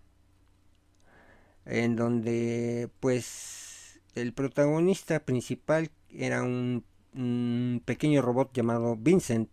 en 1.65 1.97
donde 1.97 2.89
pues 3.01 4.01
el 4.15 4.33
protagonista 4.33 5.21
principal 5.21 5.91
era 6.11 6.43
un, 6.43 6.85
pequeño 7.85 8.23
robot 8.23 8.53
llamado 8.53 8.97
Vincent, 8.97 9.51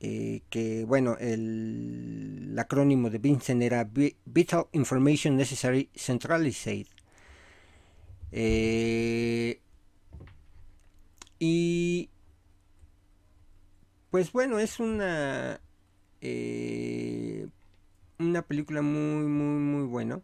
eh, 0.00 0.42
que 0.50 0.84
bueno, 0.86 1.16
el, 1.20 2.56
acrónimo 2.58 3.10
de 3.10 3.18
Vincent 3.18 3.62
era 3.62 3.88
Vital 4.24 4.66
Information 4.72 5.36
Necessary 5.36 5.90
Centralized. 5.94 6.86
Eh, 8.32 9.60
y 11.38 12.10
pues 14.10 14.32
bueno, 14.32 14.58
es 14.58 14.80
una 14.80 15.60
eh, 16.20 17.48
una 18.18 18.42
película 18.42 18.82
muy 18.82 19.26
muy 19.26 19.60
muy 19.60 19.86
buena. 19.86 20.22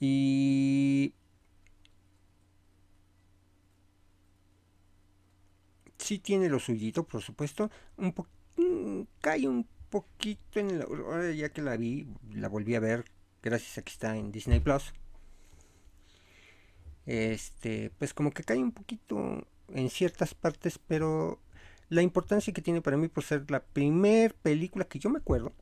Y 0.00 1.14
sí 6.10 6.18
tiene 6.18 6.48
lo 6.48 6.58
suyito, 6.58 7.04
por 7.04 7.22
supuesto. 7.22 7.70
Mm, 7.96 9.02
cae 9.20 9.46
un 9.46 9.64
poquito 9.90 10.58
en 10.58 10.80
la 10.80 10.84
ahora 10.84 11.30
ya 11.30 11.50
que 11.50 11.62
la 11.62 11.76
vi, 11.76 12.08
la 12.32 12.48
volví 12.48 12.74
a 12.74 12.80
ver 12.80 13.04
gracias 13.42 13.78
a 13.78 13.82
que 13.82 13.92
está 13.92 14.16
en 14.16 14.32
Disney 14.32 14.58
Plus. 14.58 14.92
Este, 17.06 17.90
pues 17.98 18.12
como 18.12 18.32
que 18.32 18.42
cae 18.42 18.58
un 18.58 18.72
poquito 18.72 19.46
en 19.68 19.88
ciertas 19.88 20.34
partes, 20.34 20.78
pero 20.78 21.38
la 21.88 22.02
importancia 22.02 22.52
que 22.52 22.62
tiene 22.62 22.82
para 22.82 22.96
mí 22.96 23.06
por 23.06 23.22
ser 23.22 23.48
la 23.48 23.62
primer 23.62 24.34
película 24.34 24.84
que 24.86 24.98
yo 24.98 25.10
me 25.10 25.18
acuerdo 25.18 25.52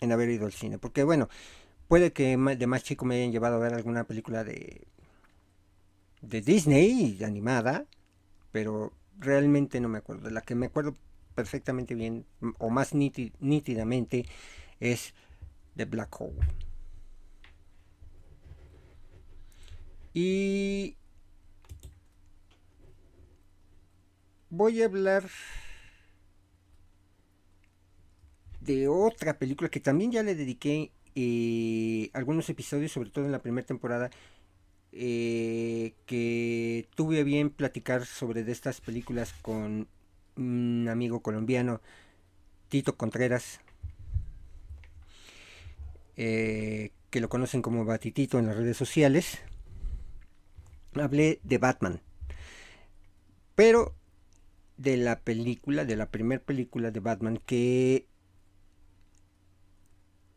en 0.00 0.10
haber 0.10 0.30
ido 0.30 0.46
al 0.46 0.52
cine, 0.52 0.78
porque 0.78 1.04
bueno, 1.04 1.28
Puede 1.88 2.12
que 2.12 2.36
de 2.36 2.66
más 2.66 2.84
chico 2.84 3.06
me 3.06 3.16
hayan 3.16 3.32
llevado 3.32 3.56
a 3.56 3.60
ver 3.60 3.72
alguna 3.72 4.04
película 4.04 4.44
de, 4.44 4.86
de 6.20 6.42
Disney 6.42 7.18
animada, 7.24 7.86
pero 8.52 8.92
realmente 9.18 9.80
no 9.80 9.88
me 9.88 9.98
acuerdo. 9.98 10.28
De 10.28 10.30
la 10.30 10.40
que 10.40 10.54
me 10.54 10.66
acuerdo 10.66 10.96
perfectamente 11.34 11.94
bien 11.94 12.26
o 12.58 12.70
más 12.70 12.94
nítidamente 12.94 14.26
es 14.80 15.14
The 15.76 15.84
Black 15.84 16.20
Hole. 16.20 16.38
Y 20.14 20.96
voy 24.50 24.82
a 24.82 24.86
hablar 24.86 25.28
de 28.60 28.88
otra 28.88 29.38
película 29.38 29.70
que 29.70 29.80
también 29.80 30.10
ya 30.10 30.22
le 30.22 30.34
dediqué 30.34 30.90
eh, 31.14 32.10
algunos 32.12 32.48
episodios, 32.48 32.92
sobre 32.92 33.10
todo 33.10 33.24
en 33.24 33.32
la 33.32 33.42
primera 33.42 33.66
temporada, 33.66 34.10
eh, 34.92 35.94
que 36.06 36.88
tuve 36.94 37.24
bien 37.24 37.50
platicar 37.50 38.06
sobre 38.06 38.44
de 38.44 38.52
estas 38.52 38.80
películas 38.80 39.34
con 39.42 39.88
un 40.36 40.88
amigo 40.90 41.20
colombiano, 41.20 41.80
Tito 42.68 42.96
Contreras, 42.96 43.60
eh, 46.16 46.92
que 47.10 47.20
lo 47.20 47.28
conocen 47.28 47.62
como 47.62 47.84
Batitito 47.84 48.38
en 48.38 48.46
las 48.46 48.56
redes 48.56 48.76
sociales. 48.76 49.38
Hablé 50.94 51.40
de 51.44 51.58
Batman, 51.58 52.00
pero 53.54 53.94
de 54.78 54.96
la 54.96 55.20
película, 55.20 55.84
de 55.84 55.96
la 55.96 56.10
primera 56.10 56.42
película 56.42 56.90
de 56.90 57.00
Batman 57.00 57.40
que 57.44 58.06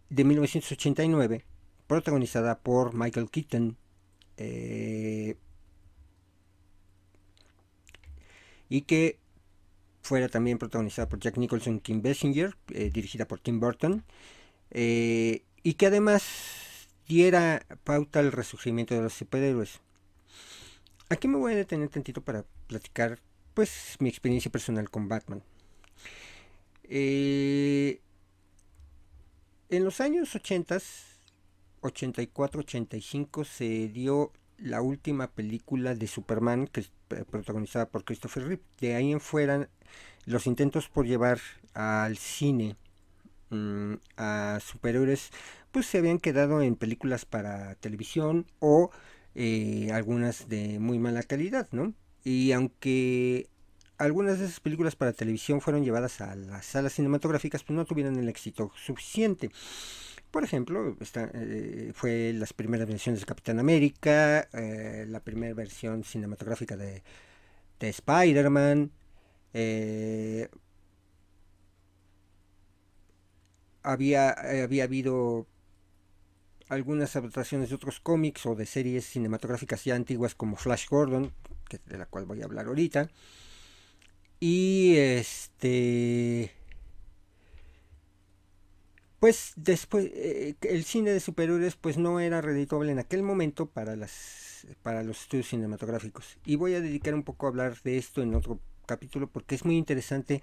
de 0.10 0.26
1989, 0.26 1.46
protagonizada 1.88 2.60
por 2.60 2.94
Michael 2.94 3.30
Keaton. 3.30 3.78
Eh, 4.44 5.36
y 8.70 8.82
que 8.82 9.20
fuera 10.02 10.30
también 10.30 10.58
protagonizada 10.58 11.08
por 11.08 11.20
Jack 11.20 11.38
Nicholson 11.38 11.76
y 11.76 11.80
Kim 11.82 12.02
Basinger, 12.02 12.56
eh, 12.70 12.90
dirigida 12.92 13.28
por 13.28 13.40
Tim 13.40 13.60
Burton, 13.60 14.04
eh, 14.72 15.44
y 15.62 15.74
que 15.76 15.86
además 15.86 16.24
diera 17.08 17.64
pauta 17.84 18.20
al 18.20 18.32
resurgimiento 18.32 18.96
de 18.96 19.02
los 19.02 19.14
superhéroes. 19.14 19.80
Aquí 21.10 21.28
me 21.28 21.38
voy 21.38 21.54
a 21.54 21.58
detener 21.58 21.90
tantito 21.90 22.22
para 22.22 22.46
platicar 22.68 23.20
pues 23.54 23.98
mi 24.00 24.10
experiencia 24.10 24.50
personal 24.50 24.90
con 24.90 25.08
Batman. 25.08 25.44
En 26.90 28.00
los 29.70 30.02
años 30.02 30.34
80, 30.36 30.80
84-85, 31.82 33.46
se 33.46 33.88
dio 33.90 34.32
la 34.58 34.82
última 34.82 35.28
película 35.28 35.96
de 35.96 36.08
Superman 36.08 36.68
que 36.68 36.82
es 36.82 36.92
protagonizada 37.30 37.90
por 37.90 38.04
Christopher 38.04 38.44
Reeve. 38.44 38.62
De 38.80 38.96
ahí 38.96 39.12
en 39.12 39.20
fuera, 39.20 39.70
los 40.26 40.48
intentos 40.48 40.88
por 40.88 41.06
llevar 41.06 41.40
al 41.74 42.18
cine 42.18 42.76
mm, 43.50 43.94
a 44.18 44.60
superhéroes, 44.62 45.32
pues 45.72 45.86
se 45.86 45.98
habían 45.98 46.20
quedado 46.20 46.62
en 46.62 46.76
películas 46.76 47.26
para 47.26 47.76
televisión 47.76 48.46
o 48.60 48.92
eh, 49.36 49.90
algunas 49.94 50.50
de 50.50 50.80
muy 50.80 51.00
mala 51.00 51.24
calidad, 51.24 51.68
¿no? 51.72 51.94
Y 52.24 52.52
aunque 52.52 53.50
algunas 53.98 54.40
de 54.40 54.46
esas 54.46 54.60
películas 54.60 54.96
para 54.96 55.14
televisión 55.14 55.62
fueron 55.62 55.84
llevadas 55.84 56.22
a 56.22 56.36
las 56.36 56.66
salas 56.66 56.94
cinematográficas, 56.94 57.64
pero 57.64 57.78
no 57.78 57.86
tuvieron 57.86 58.18
el 58.18 58.30
éxito 58.30 58.72
suficiente. 58.76 59.52
Por 60.32 60.44
ejemplo, 60.46 60.96
esta, 61.02 61.30
eh, 61.34 61.92
fue 61.94 62.32
las 62.34 62.54
primeras 62.54 62.88
versiones 62.88 63.20
de 63.20 63.26
Capitán 63.26 63.60
América, 63.60 64.48
eh, 64.54 65.06
la 65.08 65.20
primera 65.20 65.54
versión 65.54 66.06
cinematográfica 66.06 66.78
de, 66.78 67.04
de 67.80 67.90
Spider-Man, 67.90 68.92
eh, 69.54 70.48
había, 73.84 74.30
había 74.64 74.86
habido 74.86 75.48
algunas 76.70 77.16
adaptaciones 77.18 77.70
de 77.70 77.76
otros 77.76 78.00
cómics 78.00 78.46
o 78.46 78.56
de 78.56 78.66
series 78.66 79.06
cinematográficas 79.06 79.84
ya 79.84 79.96
antiguas 79.96 80.36
como 80.36 80.56
Flash 80.56 80.88
Gordon, 80.90 81.34
de 81.88 81.98
la 81.98 82.06
cual 82.06 82.26
voy 82.26 82.42
a 82.42 82.46
hablar 82.46 82.68
ahorita. 82.68 83.10
Y 84.40 84.96
este... 84.96 86.61
Pues 89.22 89.54
después, 89.56 90.10
eh, 90.16 90.56
el 90.62 90.84
cine 90.84 91.12
de 91.12 91.20
superhéroes 91.20 91.76
pues 91.76 92.00
no 92.00 92.20
era 92.20 92.42
redituable 92.42 92.92
en 92.92 92.98
aquel 92.98 93.22
momento 93.22 93.68
para, 93.68 93.96
las, 93.96 94.66
para 94.82 95.04
los 95.04 95.22
estudios 95.22 95.48
cinematográficos. 95.48 96.40
Y 96.44 96.56
voy 96.56 96.74
a 96.74 96.82
dedicar 96.82 97.14
un 97.14 97.22
poco 97.22 97.46
a 97.46 97.50
hablar 97.50 97.80
de 97.84 98.00
esto 98.00 98.24
en 98.24 98.34
otro 98.34 98.60
capítulo 98.88 99.28
porque 99.28 99.54
es 99.54 99.64
muy 99.64 99.78
interesante 99.78 100.42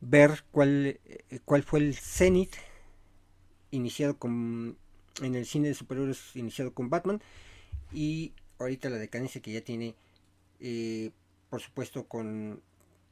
ver 0.00 0.44
cuál, 0.52 1.00
eh, 1.04 1.40
cuál 1.44 1.64
fue 1.64 1.80
el 1.80 1.96
cenit 1.96 2.54
iniciado 3.72 4.16
con, 4.16 4.78
en 5.20 5.34
el 5.34 5.44
cine 5.44 5.66
de 5.66 5.74
superhéroes 5.74 6.36
iniciado 6.36 6.72
con 6.72 6.90
Batman 6.90 7.20
y 7.92 8.32
ahorita 8.60 8.90
la 8.90 8.98
decadencia 8.98 9.42
que 9.42 9.50
ya 9.50 9.62
tiene, 9.62 9.96
eh, 10.60 11.10
por 11.50 11.60
supuesto, 11.60 12.06
con 12.06 12.62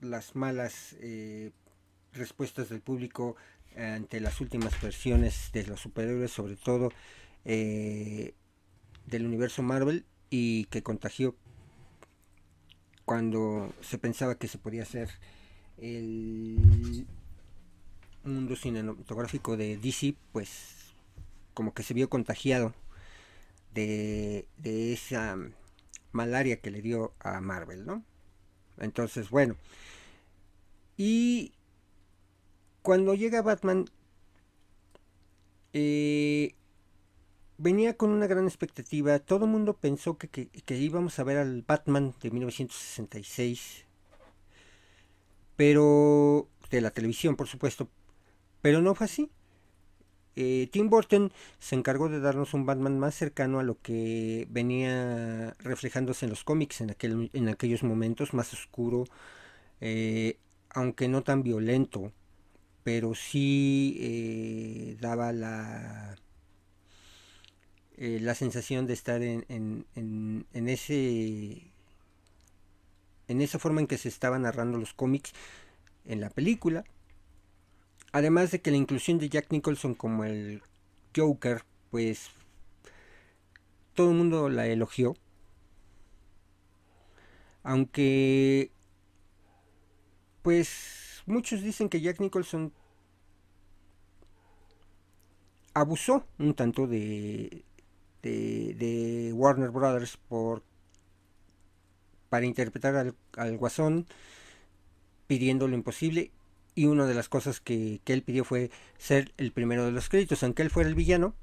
las 0.01 0.37
malas 0.37 0.95
eh, 1.01 1.51
respuestas 2.13 2.69
del 2.69 2.81
público 2.83 3.35
ante 3.77 4.21
las 4.21 4.41
últimas 4.41 4.81
versiones 4.81 5.51
de 5.53 5.67
los 5.67 5.81
superhéroes, 5.81 6.31
sobre 6.31 6.57
todo 6.57 6.91
eh, 7.45 8.35
del 9.07 9.27
universo 9.27 9.63
Marvel, 9.63 10.05
y 10.31 10.65
que 10.67 10.83
contagió 10.83 11.37
cuando 13.05 13.73
se 13.81 13.99
pensaba 13.99 14.37
que 14.37 14.49
se 14.49 14.59
podía 14.59 14.83
hacer 14.83 15.11
el 15.79 17.07
mundo 18.25 18.57
cinematográfico 18.57 19.57
de 19.57 19.77
DC, 19.77 20.15
pues 20.33 20.95
como 21.55 21.75
que 21.75 21.83
se 21.83 21.95
vio 21.95 22.09
contagiado 22.09 22.75
de, 23.75 24.47
de 24.59 24.93
esa 24.93 25.37
malaria 26.13 26.61
que 26.61 26.71
le 26.71 26.83
dio 26.83 27.13
a 27.21 27.41
Marvel, 27.41 27.85
¿no? 27.85 28.05
Entonces, 28.79 29.31
bueno, 29.31 29.57
y 30.97 31.53
cuando 32.83 33.15
llega 33.15 33.43
Batman, 33.43 33.87
eh, 35.73 36.55
venía 37.59 37.97
con 37.97 38.11
una 38.11 38.27
gran 38.27 38.45
expectativa. 38.47 39.19
Todo 39.21 39.45
el 39.47 39.51
mundo 39.51 39.75
pensó 39.75 40.19
que, 40.19 40.29
que, 40.29 40.77
íbamos 40.77 41.19
a 41.19 41.25
ver 41.25 41.39
al 41.39 41.63
Batman 41.63 42.15
de 42.21 42.31
1966. 42.31 43.87
Pero. 45.57 46.49
de 46.71 46.81
la 46.81 46.91
televisión, 46.91 47.37
por 47.37 47.49
supuesto. 47.49 47.89
Pero 48.63 48.83
no 48.83 48.95
fue 48.95 49.07
así. 49.07 49.31
Eh, 50.35 50.69
Tim 50.73 50.89
Burton 50.89 51.31
se 51.59 51.75
encargó 51.75 52.09
de 52.09 52.21
darnos 52.21 52.55
un 52.55 52.65
Batman 52.65 52.99
más 52.99 53.15
cercano 53.15 53.61
a 53.61 53.63
lo 53.63 53.79
que 53.83 54.47
venía 54.51 55.55
reflejándose 55.59 56.25
en 56.25 56.31
los 56.31 56.43
cómics 56.43 56.81
en, 56.81 56.91
aquel, 56.91 57.31
en 57.35 57.49
aquellos 57.49 57.83
momentos, 57.83 58.33
más 58.33 58.53
oscuro, 58.55 59.05
eh, 59.83 60.39
aunque 60.71 61.09
no 61.09 61.23
tan 61.23 61.43
violento, 61.43 62.13
pero 62.85 63.15
sí 63.15 63.97
eh, 64.01 64.97
daba 65.01 65.33
la, 65.33 66.17
la 67.97 68.35
sensación 68.35 68.87
de 68.87 68.95
estar 68.95 69.23
en, 69.23 69.45
en, 69.49 70.47
en, 70.53 70.69
ese 70.69 71.71
en 73.29 73.41
esa 73.41 73.59
forma 73.59 73.81
en 73.81 73.87
que 73.87 73.99
se 73.99 74.09
estaban 74.09 74.43
narrando 74.43 74.79
los 74.79 74.95
cómics 74.95 75.33
en 76.05 76.21
la 76.21 76.31
película 76.31 76.85
Además 78.13 78.51
de 78.51 78.61
que 78.61 78.71
la 78.71 78.77
inclusión 78.77 79.19
de 79.19 79.31
Jack 79.31 79.51
Nicholson 79.51 79.95
como 79.95 80.25
el 80.25 80.63
Joker, 81.17 81.65
pues 81.91 82.29
todo 83.95 84.11
el 84.11 84.17
mundo 84.19 84.51
la 84.51 84.67
elogió. 84.67 85.17
Aunque, 87.63 88.71
pues 90.43 91.12
muchos 91.27 91.63
dicen 91.63 91.89
que 91.89 92.01
Jack 92.01 92.21
Nicholson 92.21 92.73
abusó 95.75 96.27
un 96.39 96.55
tanto 96.55 96.87
de, 96.87 97.65
de, 98.23 99.33
Warner 99.35 99.71
Brothers 99.71 100.17
por 100.17 100.63
para 102.29 102.47
interpretar 102.47 102.97
al, 102.97 103.15
al 103.37 103.57
guasón 103.59 104.07
pidiendo 105.27 105.69
lo 105.69 105.75
imposible 105.75 106.31
y 106.75 106.87
una 106.87 107.07
de 107.07 107.15
las 107.15 107.29
cosas 107.29 107.61
que, 107.61 108.01
él 108.07 108.23
pidió 108.23 108.45
fue 108.45 108.71
ser 108.99 109.33
el 109.37 109.53
primero 109.53 109.85
de 109.85 109.93
los 109.93 110.09
créditos, 110.09 110.43
aunque 110.43 110.63
él 110.63 110.71
fuera 110.71 110.89
el 110.89 110.95
villano. 110.95 111.35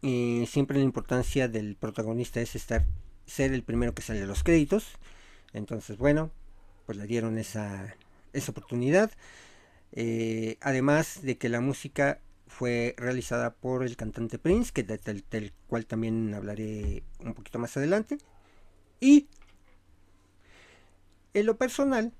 y 0.00 0.46
siempre 0.46 0.78
la 0.78 0.84
importancia 0.84 1.48
del 1.48 1.74
protagonista 1.76 2.40
es 2.40 2.54
estar 2.54 2.86
ser 3.26 3.52
el 3.52 3.62
primero 3.62 3.94
que 3.94 4.02
sale 4.02 4.20
de 4.20 4.26
los 4.26 4.42
créditos. 4.44 4.92
Entonces, 5.52 5.98
bueno, 5.98 6.30
pues 6.86 6.98
le 6.98 7.06
dieron 7.06 7.38
esa, 7.38 7.96
esa 8.32 8.52
oportunidad. 8.52 9.10
Eh, 9.92 10.58
además 10.60 11.22
de 11.22 11.38
que 11.38 11.48
la 11.48 11.60
música 11.60 12.20
fue 12.46 12.94
realizada 12.98 13.54
por 13.54 13.84
el 13.84 13.96
cantante 13.96 14.38
Prince, 14.38 14.72
que 14.72 14.82
del 14.82 15.52
cual 15.66 15.86
también 15.86 16.34
hablaré 16.34 17.02
un 17.20 17.34
poquito 17.34 17.58
más 17.58 17.76
adelante. 17.76 18.18
Y 19.00 19.28
en 21.34 21.46
lo 21.46 21.56
personal, 21.56 22.12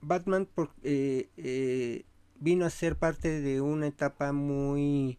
Batman 0.00 0.48
eh, 0.82 1.28
eh, 1.36 2.04
vino 2.38 2.66
a 2.66 2.70
ser 2.70 2.96
parte 2.96 3.40
de 3.40 3.60
una 3.60 3.88
etapa 3.88 4.32
muy 4.32 5.18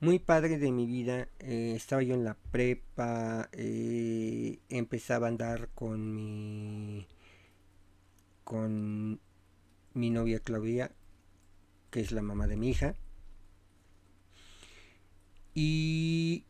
muy 0.00 0.18
padre 0.18 0.58
de 0.58 0.72
mi 0.72 0.86
vida. 0.86 1.28
Estaba 1.38 2.02
yo 2.02 2.14
en 2.14 2.24
la 2.24 2.34
prepa, 2.34 3.48
empezaba 4.68 5.26
a 5.26 5.30
andar 5.30 5.70
con 5.74 6.14
mi 6.14 7.06
con 8.46 9.20
mi 9.92 10.10
novia 10.10 10.38
Claudia, 10.38 10.92
que 11.90 11.98
es 11.98 12.12
la 12.12 12.22
mamá 12.22 12.46
de 12.46 12.56
mi 12.56 12.70
hija. 12.70 12.94
Y 15.52 16.44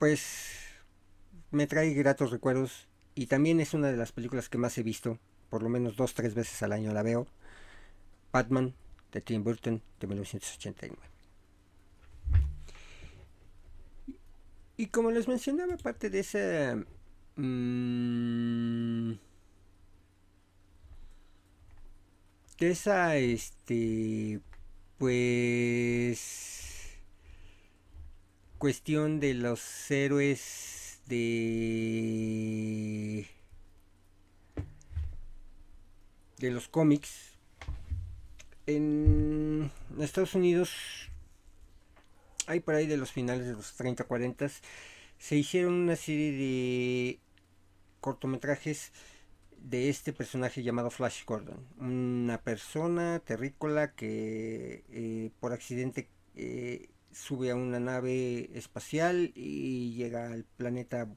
pues 0.00 0.58
me 1.52 1.68
trae 1.68 1.94
gratos 1.94 2.32
recuerdos 2.32 2.88
y 3.14 3.26
también 3.26 3.60
es 3.60 3.72
una 3.72 3.92
de 3.92 3.96
las 3.96 4.10
películas 4.10 4.48
que 4.48 4.58
más 4.58 4.76
he 4.78 4.82
visto, 4.82 5.20
por 5.48 5.62
lo 5.62 5.68
menos 5.68 5.94
dos, 5.94 6.14
tres 6.14 6.34
veces 6.34 6.60
al 6.64 6.72
año 6.72 6.92
la 6.92 7.04
veo. 7.04 7.28
Batman 8.32 8.74
de 9.12 9.20
Tim 9.20 9.44
Burton 9.44 9.80
de 10.00 10.06
1989. 10.08 11.00
Y 14.76 14.88
como 14.88 15.12
les 15.12 15.28
mencionaba, 15.28 15.76
parte 15.76 16.10
de 16.10 16.18
esa... 16.18 16.84
Mm, 17.36 19.14
de 22.58 22.70
esa, 22.70 23.16
este, 23.16 24.40
pues, 24.98 26.90
cuestión 28.58 29.20
de 29.20 29.34
los 29.34 29.90
héroes 29.90 31.00
de 31.06 33.26
de 36.38 36.50
los 36.50 36.68
cómics 36.68 37.34
en 38.66 39.70
Estados 40.00 40.34
Unidos 40.34 40.70
hay 42.46 42.60
por 42.60 42.74
ahí 42.74 42.86
de 42.86 42.96
los 42.96 43.12
finales 43.12 43.46
de 43.46 43.52
los 43.52 43.74
30 43.74 44.04
40 44.04 44.50
se 45.18 45.36
hicieron 45.36 45.74
una 45.74 45.96
serie 45.96 46.32
de 46.32 47.18
cortometrajes 48.04 48.92
de 49.56 49.88
este 49.88 50.12
personaje 50.12 50.62
llamado 50.62 50.90
Flash 50.90 51.24
Gordon. 51.24 51.66
Una 51.78 52.36
persona 52.42 53.18
terrícola 53.20 53.94
que 53.94 54.84
eh, 54.90 55.30
por 55.40 55.54
accidente 55.54 56.10
eh, 56.36 56.90
sube 57.12 57.50
a 57.50 57.54
una 57.54 57.80
nave 57.80 58.50
espacial 58.52 59.32
y 59.34 59.94
llega 59.94 60.30
al 60.30 60.44
planeta 60.44 61.08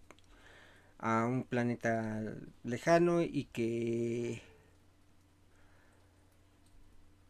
a 1.00 1.26
un 1.26 1.44
planeta 1.44 2.24
lejano 2.64 3.22
y 3.22 3.50
que 3.52 4.42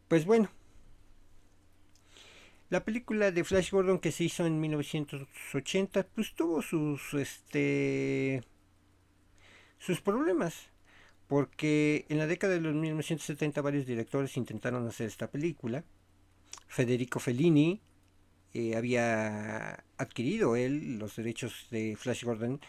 pues 0.06 0.24
bueno. 0.24 0.48
La 2.70 2.84
película 2.84 3.32
de 3.32 3.42
Flash 3.42 3.72
Gordon 3.72 3.98
que 3.98 4.12
se 4.12 4.22
hizo 4.22 4.46
en 4.46 4.60
1980 4.60 6.06
pues 6.14 6.32
tuvo 6.36 6.62
sus 6.62 7.12
este 7.14 8.44
sus 9.78 10.00
problemas 10.00 10.70
porque 11.26 12.06
en 12.08 12.18
la 12.18 12.26
década 12.26 12.54
de 12.54 12.60
los 12.60 12.74
1970 12.74 13.60
varios 13.60 13.86
directores 13.86 14.36
intentaron 14.36 14.86
hacer 14.86 15.06
esta 15.06 15.30
película 15.30 15.84
Federico 16.68 17.20
Fellini 17.20 17.80
eh, 18.54 18.76
había 18.76 19.84
adquirido 19.98 20.56
él 20.56 20.98
los 20.98 21.16
derechos 21.16 21.66
de 21.70 21.96
Flash 21.96 22.24
Gordon 22.24 22.60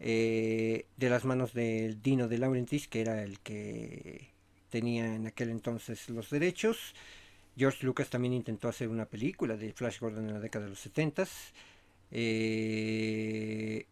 eh, 0.00 0.86
de 0.96 1.10
las 1.10 1.24
manos 1.24 1.52
de 1.52 1.96
Dino 2.02 2.26
de 2.26 2.38
Laurentiis, 2.38 2.88
que 2.88 3.00
era 3.00 3.22
el 3.22 3.38
que 3.38 4.30
tenía 4.68 5.14
en 5.14 5.28
aquel 5.28 5.50
entonces 5.50 6.08
los 6.08 6.28
derechos. 6.30 6.94
George 7.56 7.86
Lucas 7.86 8.10
también 8.10 8.32
intentó 8.32 8.68
hacer 8.68 8.88
una 8.88 9.06
película 9.06 9.56
de 9.56 9.72
Flash 9.72 10.00
Gordon 10.00 10.26
en 10.26 10.34
la 10.34 10.40
década 10.40 10.64
de 10.64 10.70
los 10.70 10.80
70 10.80 11.28
eh, 12.10 13.86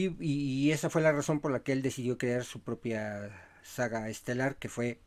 y, 0.00 0.70
esa 0.70 0.90
fue 0.90 1.02
la 1.02 1.12
razón 1.12 1.40
por 1.40 1.52
la 1.52 1.62
que 1.62 1.72
él 1.72 1.82
decidió 1.82 2.18
crear 2.18 2.44
su 2.44 2.60
propia 2.60 3.30
saga 3.62 4.08
estelar, 4.08 4.56
que 4.56 4.68
fue 4.68 4.98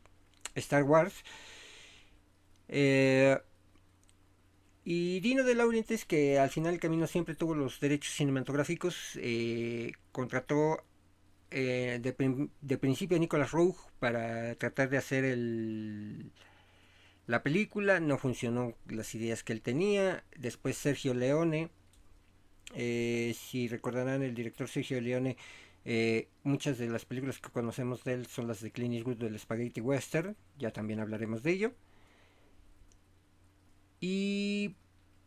Star 0.54 0.84
Wars. 0.84 1.24
Y 4.88 5.18
Dino 5.18 5.42
de 5.42 5.56
Laurentiis, 5.56 6.04
que 6.04 6.38
al 6.38 6.48
final 6.48 6.70
del 6.70 6.80
camino 6.80 7.08
siempre 7.08 7.34
tuvo 7.34 7.56
los 7.56 7.80
derechos 7.80 8.14
cinematográficos, 8.14 9.18
eh, 9.20 9.90
contrató 10.12 10.84
eh, 11.50 11.98
de, 12.00 12.78
principio 12.78 13.16
a 13.16 13.20
Nicolas 13.20 13.50
Rogue 13.50 13.74
para 13.98 14.54
tratar 14.54 14.88
de 14.88 14.98
hacer 14.98 15.24
el, 15.24 16.30
la 17.26 17.42
película. 17.42 17.98
No 17.98 18.16
funcionó 18.16 18.74
las 18.86 19.12
ideas 19.16 19.42
que 19.42 19.54
él 19.54 19.60
tenía. 19.60 20.22
Después 20.38 20.76
Sergio 20.78 21.14
Leone. 21.14 21.70
Eh, 22.74 23.34
si 23.38 23.68
recordarán, 23.68 24.22
el 24.22 24.34
director 24.34 24.68
Sergio 24.68 25.00
Leone, 25.00 25.36
muchas 26.42 26.78
de 26.78 26.88
las 26.88 27.04
películas 27.04 27.38
que 27.38 27.50
conocemos 27.50 28.02
de 28.04 28.14
él 28.14 28.26
son 28.26 28.48
las 28.48 28.60
de 28.60 28.72
Clint 28.72 28.94
Eastwood 28.94 29.16
del 29.18 29.38
Spaghetti 29.38 29.80
Western. 29.80 30.36
Ya 30.58 30.72
también 30.72 31.00
hablaremos 31.00 31.42
de 31.42 31.52
ello. 31.52 31.72
Y 34.00 34.74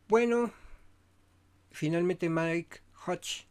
bueno, 0.07 0.51
finalmente 1.71 2.29
Mike 2.29 2.81
Hodge 3.05 3.45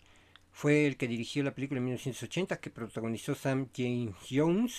fue 0.52 0.86
el 0.86 0.96
que 0.96 1.08
dirigió 1.08 1.42
la 1.42 1.54
película 1.54 1.78
en 1.78 1.84
1980 1.84 2.60
que 2.60 2.70
protagonizó 2.70 3.34
Sam 3.34 3.68
James 3.74 4.14
Jones. 4.28 4.74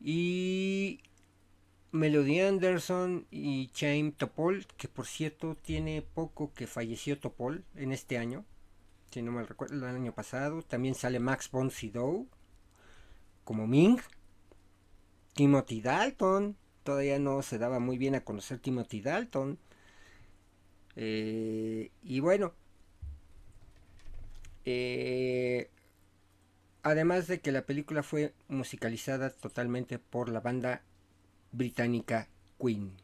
Y 0.00 1.00
Melody 1.94 2.40
Anderson 2.40 3.24
y 3.30 3.68
Chaim 3.68 4.10
Topol, 4.10 4.66
que 4.76 4.88
por 4.88 5.06
cierto 5.06 5.54
tiene 5.54 6.02
poco 6.02 6.52
que 6.52 6.66
falleció 6.66 7.20
Topol 7.20 7.64
en 7.76 7.92
este 7.92 8.18
año. 8.18 8.44
si 9.12 9.22
no 9.22 9.30
me 9.30 9.44
recuerdo, 9.44 9.76
el 9.76 9.84
año 9.84 10.12
pasado. 10.12 10.62
También 10.62 10.96
sale 10.96 11.20
Max 11.20 11.48
von 11.52 11.70
Sydow 11.70 12.26
como 13.44 13.68
Ming. 13.68 14.00
Timothy 15.34 15.80
Dalton, 15.82 16.56
todavía 16.82 17.20
no 17.20 17.42
se 17.42 17.58
daba 17.58 17.78
muy 17.78 17.96
bien 17.96 18.16
a 18.16 18.24
conocer 18.24 18.58
Timothy 18.58 19.00
Dalton. 19.00 19.56
Eh, 20.96 21.92
y 22.02 22.18
bueno, 22.18 22.54
eh, 24.64 25.70
además 26.82 27.28
de 27.28 27.40
que 27.40 27.52
la 27.52 27.66
película 27.66 28.02
fue 28.02 28.34
musicalizada 28.48 29.30
totalmente 29.30 30.00
por 30.00 30.28
la 30.28 30.40
banda 30.40 30.82
británica 31.54 32.28
Queen. 32.60 32.96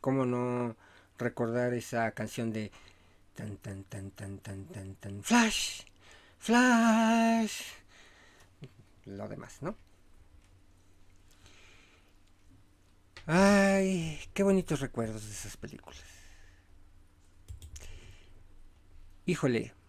¿Cómo 0.00 0.24
no 0.24 0.76
recordar 1.18 1.74
esa 1.74 2.10
canción 2.12 2.52
de 2.52 2.70
tan 3.34 3.56
tan 3.58 3.84
tan 3.84 4.10
tan 4.10 4.38
tan 4.38 4.64
tan 4.66 4.94
tan 4.94 5.22
Flash, 5.22 5.82
Flash, 6.38 7.62
lo 9.04 9.28
demás, 9.28 9.60
¿no? 9.60 9.76
Ay, 13.26 14.18
qué 14.32 14.42
bonitos 14.42 14.80
recuerdos 14.80 15.26
de 15.26 15.32
esas 15.32 15.56
películas. 15.56 16.02
Híjole. 19.26 19.79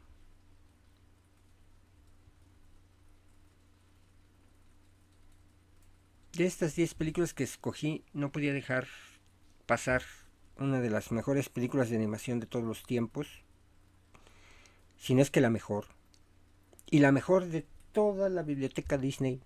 De 6.34 6.46
estas 6.46 6.76
10 6.76 6.94
películas 6.94 7.34
que 7.34 7.44
escogí, 7.44 8.06
no 8.14 8.32
podía 8.32 8.54
dejar 8.54 8.88
pasar 9.66 10.02
una 10.58 10.80
de 10.80 10.90
las 10.90 11.12
mejores 11.12 11.50
películas 11.50 11.90
de 11.90 11.98
animación 11.98 12.40
de 12.40 12.46
todos 12.46 12.64
los 12.64 12.84
tiempos. 12.84 13.28
Si 14.98 15.14
no 15.14 15.22
es 15.22 15.30
que 15.30 15.42
la 15.42 15.50
mejor. 15.50 15.88
Y 16.90 17.00
la 17.00 17.12
mejor 17.12 17.48
de 17.48 17.66
toda 17.92 18.30
la 18.30 18.44
biblioteca 18.44 18.98
Disney. 18.98 19.42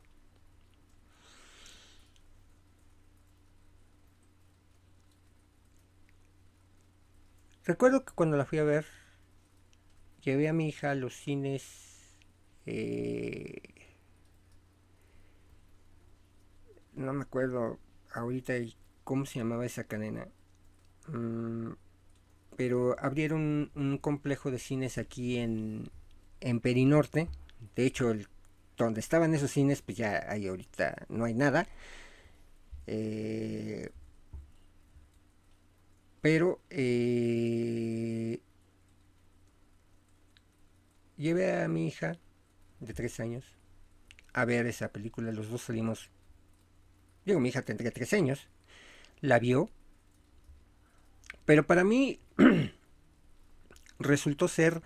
Recuerdo 7.64 8.06
que 8.06 8.14
cuando 8.14 8.38
la 8.38 8.46
fui 8.46 8.60
a 8.60 8.64
ver, 8.64 8.86
llevé 10.22 10.48
a 10.50 10.54
mi 10.54 10.68
hija 10.70 10.92
a 10.92 10.96
los 10.96 11.16
cines. 11.16 12.16
Eh, 12.68 13.75
no 16.96 17.14
me 17.14 17.24
acuerdo 17.24 17.80
ahorita 18.14 18.54
cómo 19.04 19.26
se 19.26 19.40
llamaba 19.40 19.66
esa 19.66 19.86
cadena. 19.86 20.28
Mm, 21.08 21.74
pero 22.58 22.96
abrieron 23.00 23.72
un, 23.76 23.98
complejo 24.00 24.52
de 24.52 24.60
cines 24.60 24.98
aquí 24.98 25.38
en, 25.38 25.90
en 26.42 26.60
Perinorte. 26.60 27.30
De 27.76 27.86
hecho, 27.86 28.12
el, 28.12 28.28
donde 28.78 29.00
estaban 29.00 29.34
esos 29.34 29.52
cines, 29.52 29.82
pues 29.82 29.98
ya 29.98 30.26
hay 30.30 30.48
ahorita 30.48 31.06
no 31.10 31.26
hay 31.26 31.34
nada. 31.34 31.68
Eh, 32.88 33.90
pero 36.22 36.60
eh, 36.70 38.40
llevé 41.18 41.62
a 41.62 41.68
mi 41.68 41.88
hija 41.88 42.18
de 42.80 42.94
tres 42.94 43.20
años 43.20 43.46
a 44.34 44.46
ver 44.46 44.66
esa 44.66 44.90
película. 44.90 45.32
Los 45.32 45.50
dos 45.50 45.62
salimos. 45.62 46.10
Digo, 47.26 47.40
mi 47.40 47.50
hija 47.50 47.64
tendría 47.64 47.92
tres 47.92 48.14
años. 48.14 48.48
La 49.22 49.40
vio. 49.40 49.70
Pero 51.46 51.66
para 51.66 51.84
mí 51.84 52.20
resultó 54.00 54.48
ser 54.48 54.82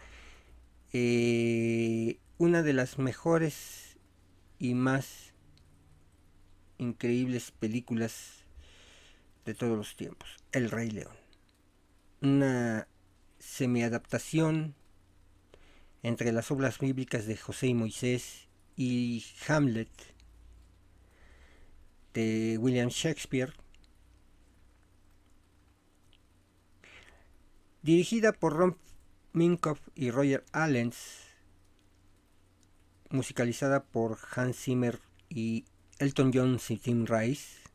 eh, 0.93 2.17
una 2.37 2.63
de 2.63 2.73
las 2.73 2.97
mejores 2.97 3.97
y 4.57 4.73
más 4.73 5.33
increíbles 6.77 7.51
películas 7.51 8.45
de 9.45 9.53
todos 9.53 9.77
los 9.77 9.95
tiempos. 9.95 10.37
El 10.51 10.69
Rey 10.69 10.89
León 10.91 11.19
una 12.21 12.87
semiadaptación 13.39 14.75
entre 16.03 16.31
las 16.31 16.51
obras 16.51 16.79
bíblicas 16.79 17.25
de 17.25 17.37
José 17.37 17.67
y 17.67 17.73
Moisés 17.73 18.47
y 18.75 19.25
Hamlet 19.47 19.89
de 22.13 22.57
William 22.59 22.89
Shakespeare, 22.89 23.53
dirigida 27.81 28.31
por 28.33 28.53
Ron 28.53 28.77
Minkoff 29.33 29.79
y 29.95 30.11
Roger 30.11 30.43
Allens, 30.51 31.27
musicalizada 33.09 33.83
por 33.83 34.17
Hans 34.35 34.57
Zimmer 34.57 34.99
y 35.29 35.65
Elton 35.97 36.31
John 36.33 36.59
y 36.69 36.77
Tim 36.77 37.05
Rice, 37.05 37.69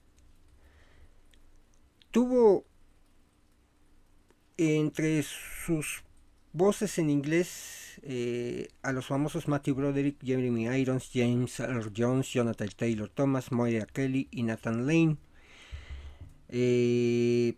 tuvo 2.10 2.64
entre 4.56 5.22
sus 5.22 6.03
voces 6.54 6.98
en 6.98 7.10
inglés 7.10 8.00
eh, 8.02 8.68
a 8.82 8.92
los 8.92 9.06
famosos 9.06 9.48
Matthew 9.48 9.74
Broderick, 9.74 10.24
Jeremy 10.24 10.66
Irons, 10.78 11.10
James 11.12 11.60
Earl 11.60 11.92
Jones, 11.94 12.28
Jonathan 12.28 12.68
Taylor 12.74 13.10
Thomas, 13.10 13.52
Moira 13.52 13.86
Kelly 13.86 14.28
y 14.30 14.44
Nathan 14.44 14.86
Lane. 14.86 15.18
Eh, 16.48 17.54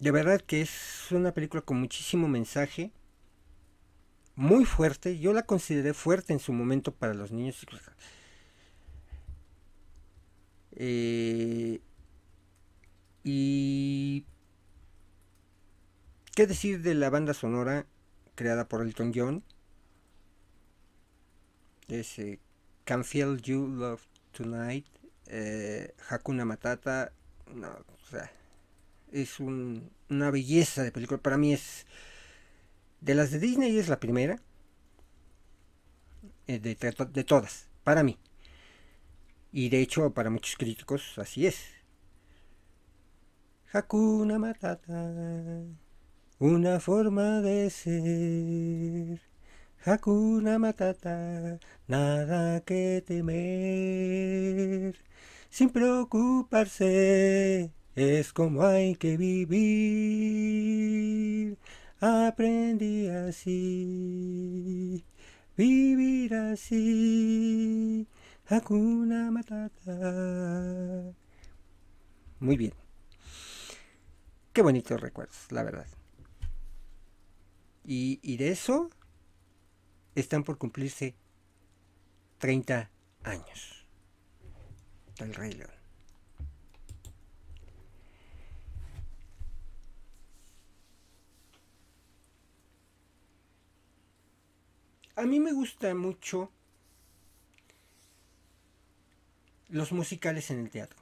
de 0.00 0.10
verdad 0.10 0.40
que 0.40 0.60
es 0.60 1.08
una 1.10 1.32
película 1.32 1.62
con 1.62 1.78
muchísimo 1.80 2.28
mensaje, 2.28 2.92
muy 4.34 4.64
fuerte. 4.64 5.18
Yo 5.18 5.32
la 5.32 5.44
consideré 5.44 5.94
fuerte 5.94 6.32
en 6.32 6.40
su 6.40 6.52
momento 6.52 6.92
para 6.92 7.14
los 7.14 7.30
niños. 7.30 7.64
Eh, 10.72 11.80
y 13.24 14.24
qué 16.36 16.46
decir 16.46 16.82
de 16.82 16.94
la 16.94 17.08
banda 17.08 17.32
sonora 17.32 17.86
creada 18.34 18.68
por 18.68 18.82
Elton 18.82 19.10
John. 19.14 19.42
Ese 21.88 22.40
Can 22.84 23.04
Feel 23.04 23.40
You 23.40 23.66
Love 23.66 24.02
Tonight, 24.32 24.86
eh, 25.28 25.94
Hakuna 26.10 26.44
Matata, 26.44 27.10
no, 27.54 27.68
o 27.68 28.10
sea, 28.10 28.30
es 29.12 29.40
una 29.40 30.30
belleza 30.30 30.82
de 30.82 30.92
película. 30.92 31.18
Para 31.18 31.38
mí 31.38 31.54
es 31.54 31.86
de 33.00 33.14
las 33.14 33.30
de 33.30 33.38
Disney 33.38 33.78
es 33.78 33.88
la 33.88 33.98
primera 33.98 34.42
eh, 36.48 36.58
de 36.58 37.24
todas, 37.24 37.70
para 37.82 38.02
mí. 38.02 38.18
Y 39.52 39.70
de 39.70 39.80
hecho 39.80 40.12
para 40.12 40.28
muchos 40.28 40.56
críticos 40.56 41.18
así 41.18 41.46
es. 41.46 41.64
Hakuna 43.72 44.38
Matata, 44.38 45.14
una 46.38 46.80
forma 46.80 47.40
de 47.40 47.70
ser. 47.70 49.20
Hakuna 49.84 50.58
Matata, 50.58 51.58
nada 51.86 52.60
que 52.60 53.02
temer. 53.06 54.96
Sin 55.48 55.70
preocuparse, 55.70 57.72
es 57.94 58.32
como 58.32 58.62
hay 58.62 58.96
que 58.96 59.16
vivir. 59.16 59.56
Aprendí 62.00 63.08
así, 63.08 65.04
vivir 65.56 66.34
así. 66.34 68.08
Hakuna 68.48 69.30
Matata. 69.30 71.14
Muy 72.40 72.56
bien. 72.56 72.72
Qué 74.52 74.62
bonitos 74.62 75.00
recuerdos, 75.00 75.46
la 75.50 75.62
verdad. 75.62 75.86
Y, 77.88 78.36
de 78.36 78.50
eso 78.50 78.90
están 80.16 80.42
por 80.42 80.58
cumplirse 80.58 81.14
30 82.38 82.90
años 83.22 83.86
del 85.18 85.32
Rey 85.32 85.52
León. 85.52 85.70
A 95.14 95.22
mí 95.22 95.38
me 95.38 95.52
gusta 95.52 95.94
mucho 95.94 96.50
los 99.68 99.92
musicales 99.92 100.50
en 100.50 100.58
el 100.58 100.70
teatro. 100.70 100.95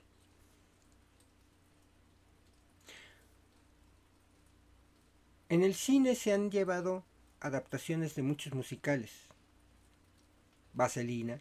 En 5.55 5.63
el 5.63 5.77
cine 5.77 6.17
se 6.17 6.33
han 6.33 6.51
llevado 6.51 7.05
adaptaciones 7.39 8.17
de 8.17 8.25
muchos 8.25 8.55
musicales. 8.55 9.13
Vaselina, 10.73 11.39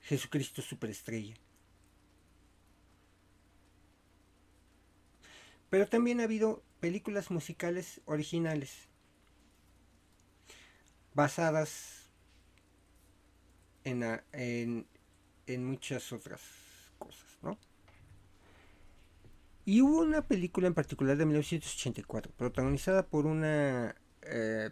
Jesucristo 0.00 0.62
Superestrella. 0.62 1.34
Pero 5.70 5.88
también 5.88 6.20
ha 6.20 6.22
habido 6.22 6.62
películas 6.78 7.32
musicales 7.32 8.00
originales 8.04 8.86
basadas 11.14 12.10
en, 13.82 14.04
en, 14.30 14.86
en 15.48 15.66
muchas 15.66 16.12
otras 16.12 16.42
cosas, 16.96 17.38
¿no? 17.42 17.58
Y 19.64 19.80
hubo 19.80 20.00
una 20.00 20.22
película 20.22 20.66
en 20.66 20.74
particular 20.74 21.16
de 21.16 21.24
1984, 21.24 22.32
protagonizada 22.36 23.06
por 23.06 23.26
una 23.26 23.94
eh, 24.22 24.70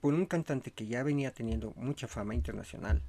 por 0.00 0.14
un 0.14 0.26
cantante 0.26 0.72
que 0.72 0.86
ya 0.86 1.02
venía 1.02 1.32
teniendo 1.32 1.72
mucha 1.76 2.08
fama 2.08 2.34
internacional. 2.34 3.02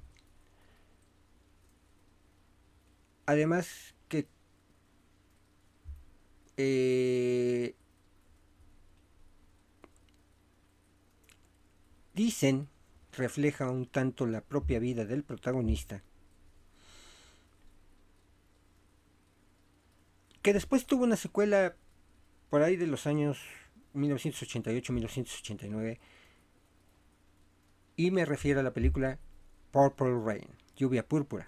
Además 3.25 3.95
que 4.09 4.27
eh, 6.57 7.75
dicen 12.13 12.69
refleja 13.13 13.69
un 13.69 13.85
tanto 13.87 14.25
la 14.25 14.41
propia 14.41 14.79
vida 14.79 15.05
del 15.05 15.23
protagonista 15.23 16.03
que 20.43 20.53
después 20.53 20.85
tuvo 20.85 21.05
una 21.05 21.15
secuela 21.15 21.75
por 22.49 22.61
ahí 22.61 22.75
de 22.75 22.85
los 22.85 23.07
años 23.07 23.39
1988-1989 23.95 25.97
y 27.95 28.11
me 28.11 28.25
refiero 28.25 28.59
a 28.59 28.63
la 28.63 28.73
película 28.73 29.17
Purple 29.71 30.19
Rain, 30.23 30.49
Lluvia 30.75 31.07
Púrpura, 31.07 31.47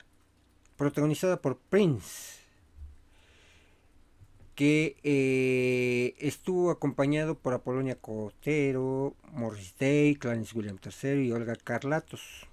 protagonizada 0.78 1.42
por 1.42 1.58
Prince, 1.58 2.40
que 4.56 4.96
eh, 5.04 6.16
estuvo 6.18 6.72
acompañado 6.72 7.38
por 7.38 7.54
Apolonia 7.54 8.00
Cotero, 8.00 9.18
Morris 9.34 9.76
Day, 9.78 10.16
Clarence 10.16 10.58
William 10.58 10.80
III 10.82 11.28
y 11.28 11.34
Olga 11.34 11.58
Carlatos. 11.58 12.48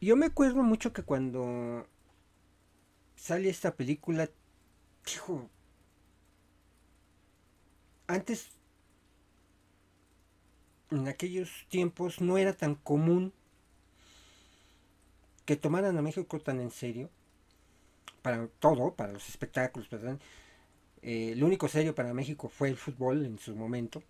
Yo 0.00 0.16
me 0.16 0.26
acuerdo 0.26 0.64
mucho 0.64 0.92
que 0.92 1.04
cuando 1.04 1.86
sale 3.16 3.48
esta 3.48 3.74
película, 3.74 4.30
dijo, 5.04 5.48
antes, 8.06 8.48
en 10.90 11.08
aquellos 11.08 11.66
tiempos, 11.68 12.20
no 12.20 12.38
era 12.38 12.52
tan 12.52 12.76
común 12.76 13.32
que 15.44 15.56
tomaran 15.56 15.96
a 15.96 16.02
México 16.02 16.38
tan 16.40 16.60
en 16.60 16.70
serio, 16.70 17.10
para 18.22 18.48
todo, 18.60 18.94
para 18.94 19.12
los 19.12 19.28
espectáculos, 19.28 19.88
perdón. 19.88 20.20
Eh, 21.02 21.34
lo 21.36 21.46
único 21.46 21.68
serio 21.68 21.94
para 21.94 22.12
México 22.14 22.48
fue 22.48 22.68
el 22.68 22.76
fútbol 22.76 23.24
en 23.24 23.38
su 23.38 23.54
momento. 23.54 24.02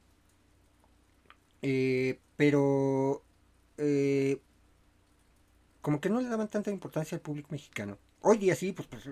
Eh, 1.63 2.19
pero 2.37 3.23
eh, 3.79 4.41
como 5.83 6.01
que 6.01 6.09
no 6.09 6.21
le 6.21 6.29
daban 6.29 6.49
tanta 6.49 6.71
importancia 6.71 7.17
al 7.17 7.23
público 7.23 7.49
mexicano. 7.51 7.99
Hoy 8.21 8.39
día 8.39 8.55
sí, 8.55 8.73
pues, 8.73 8.89
pues 8.89 9.09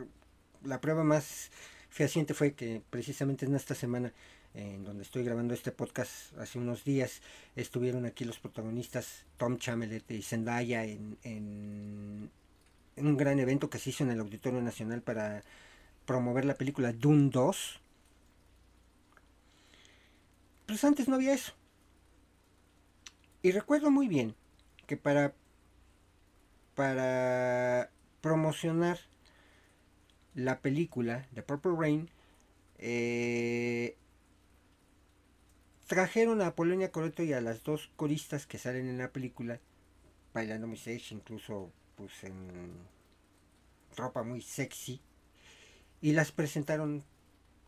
la 0.62 0.80
prueba 0.80 1.05
más 1.05 1.50
fehaciente 1.88 2.34
fue 2.34 2.55
que 2.55 2.82
precisamente 2.90 3.46
en 3.46 3.55
esta 3.55 3.74
semana 3.74 4.12
en 4.55 4.84
donde 4.84 5.02
estoy 5.02 5.24
grabando 5.24 5.52
este 5.52 5.72
podcast 5.72 6.36
hace 6.38 6.59
unos 6.59 6.84
días 6.84 7.22
estuvieron 7.57 8.07
aquí 8.07 8.24
los 8.24 8.38
protagonistas 8.38 9.24
Tom 9.36 9.59
Chamelet 9.59 10.09
y 10.11 10.22
Zendaya 10.22 10.84
en, 10.84 11.18
en, 11.24 12.30
un 12.96 13.16
gran 13.16 13.40
evento 13.40 13.68
que 13.68 13.78
se 13.78 13.90
hizo 13.90 14.05
en 14.05 14.11
el 14.11 14.20
Auditorio 14.20 14.62
Nacional 14.62 15.02
para 15.02 15.42
promover 16.07 16.44
la 16.44 16.55
película 16.55 16.92
Dune 16.92 17.30
2 17.30 17.80
pues 20.66 20.84
antes 20.84 21.09
no 21.09 21.16
había 21.16 21.34
eso. 21.34 21.52
Y 23.42 23.50
recuerdo 23.50 23.90
muy 23.90 24.09
bien 24.09 24.34
que 24.86 24.96
para 24.96 25.34
para 26.74 27.90
promocionar 28.25 28.99
la 30.35 30.61
película 30.61 31.29
de 31.33 31.43
Purple 31.43 31.75
Rain, 31.79 32.09
eh, 32.79 33.99
trajeron 35.87 36.41
a 36.41 36.47
Apolonia 36.47 36.91
Coreto 36.91 37.22
y 37.22 37.35
a 37.35 37.43
las 37.43 37.62
dos 37.64 37.91
coristas 37.97 38.47
que 38.47 38.57
salen 38.57 38.89
en 38.89 38.97
la 38.97 39.12
película, 39.12 39.61
bailando 40.33 40.66
muy 40.66 40.79
sexy, 40.79 41.16
incluso 41.16 41.70
pues 41.97 42.25
en 42.25 42.72
ropa 43.95 44.22
muy 44.22 44.41
sexy, 44.41 45.03
y 46.01 46.12
las 46.12 46.33
presentaron 46.33 47.05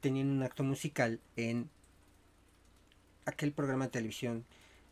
teniendo 0.01 0.33
un 0.33 0.43
acto 0.43 0.65
musical 0.65 1.21
en 1.37 1.69
aquel 3.27 3.53
programa 3.53 3.85
de 3.85 3.91
televisión 3.91 4.47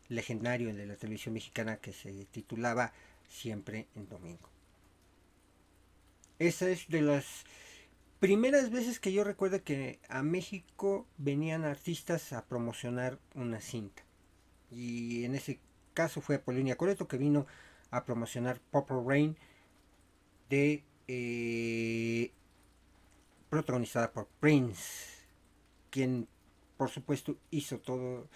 legendario 0.09 0.71
de 0.75 0.85
la 0.85 0.95
televisión 0.95 1.33
mexicana 1.33 1.77
que 1.77 1.91
se 1.91 2.25
titulaba 2.25 2.93
Siempre 3.27 3.87
en 3.95 4.07
Domingo. 4.07 4.54
Esa 6.39 6.69
es 6.69 6.87
de 6.89 7.01
las 7.01 7.45
primeras 8.19 8.69
veces 8.69 8.99
que 8.99 9.13
yo 9.13 9.23
recuerdo 9.23 9.63
que 9.63 9.99
a 10.09 10.21
México 10.21 11.07
venían 11.17 11.63
artistas 11.63 12.33
a 12.33 12.45
promocionar 12.45 13.19
una 13.35 13.61
cinta. 13.61 14.03
Y 14.69 15.23
en 15.23 15.35
ese 15.35 15.59
caso 15.93 16.21
fue 16.21 16.35
Apolonia 16.35 16.75
Coreto 16.75 17.07
que 17.07 17.17
vino 17.17 17.45
a 17.91 18.03
promocionar 18.03 18.59
Purple 18.71 19.03
Rain 19.05 19.37
de 20.49 20.83
eh, 21.07 22.31
protagonizada 23.49 24.11
por 24.11 24.27
Prince, 24.41 25.23
quien 25.89 26.27
por 26.77 26.89
supuesto 26.89 27.37
hizo 27.51 27.79
todo 27.79 28.27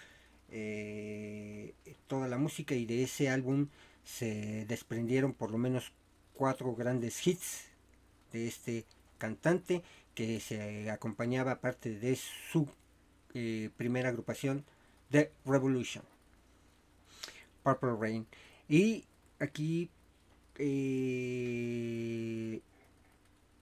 eh, 0.50 1.74
toda 2.06 2.26
la 2.28 2.38
música 2.38 2.74
y 2.74 2.86
de 2.86 3.02
ese 3.02 3.28
álbum 3.28 3.68
se 4.04 4.64
desprendieron 4.66 5.34
por 5.34 5.50
lo 5.50 5.58
menos 5.58 5.92
cuatro 6.32 6.74
grandes 6.74 7.26
hits 7.26 7.69
de 8.32 8.46
este 8.46 8.84
cantante 9.18 9.82
que 10.14 10.40
se 10.40 10.90
acompañaba 10.90 11.60
parte 11.60 11.98
de 11.98 12.16
su 12.16 12.68
eh, 13.34 13.70
primera 13.76 14.08
agrupación 14.08 14.64
The 15.10 15.32
Revolution 15.44 16.04
Purple 17.62 17.96
Rain. 17.98 18.26
Y 18.68 19.04
aquí 19.38 19.90
eh, 20.58 22.60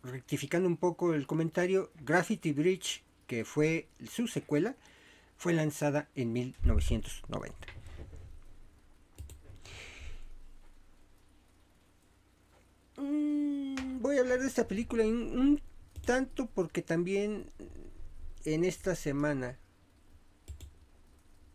rectificando 0.03 0.69
un 0.69 0.77
poco 0.77 1.15
el 1.15 1.27
comentario 1.27 1.91
Graffiti 2.01 2.53
Bridge 2.53 3.03
que 3.27 3.45
fue 3.45 3.89
su 4.11 4.27
secuela 4.27 4.75
fue 5.37 5.53
lanzada 5.53 6.09
en 6.15 6.33
1990 6.33 7.78
voy 14.01 14.17
a 14.17 14.21
hablar 14.21 14.41
de 14.41 14.47
esta 14.47 14.69
película 14.69 15.05
un, 15.05 15.61
tanto 16.05 16.47
porque 16.47 16.83
también 16.83 17.51
en 18.45 18.65
esta 18.65 18.95
semana 18.95 19.59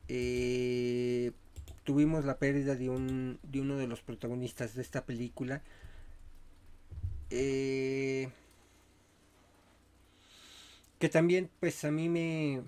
eh, 0.08 1.32
tuvimos 1.84 2.26
la 2.26 2.38
pérdida 2.38 2.76
de, 2.76 2.90
un, 2.90 3.40
de 3.44 3.62
uno 3.62 3.78
de 3.78 3.88
los 3.88 4.02
protagonistas 4.02 4.76
de 4.76 4.82
esta 4.82 5.06
película. 5.06 5.62
Eh, 7.30 8.30
que 11.00 11.10
también 11.10 11.50
pues 11.60 11.84
a 11.84 11.92
mí 11.92 12.08
me, 12.08 12.62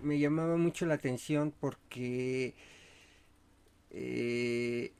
me 0.00 0.18
llamaba 0.18 0.56
mucho 0.56 0.84
la 0.84 0.94
atención 0.94 1.54
porque 1.58 2.54
eh, 3.90 4.92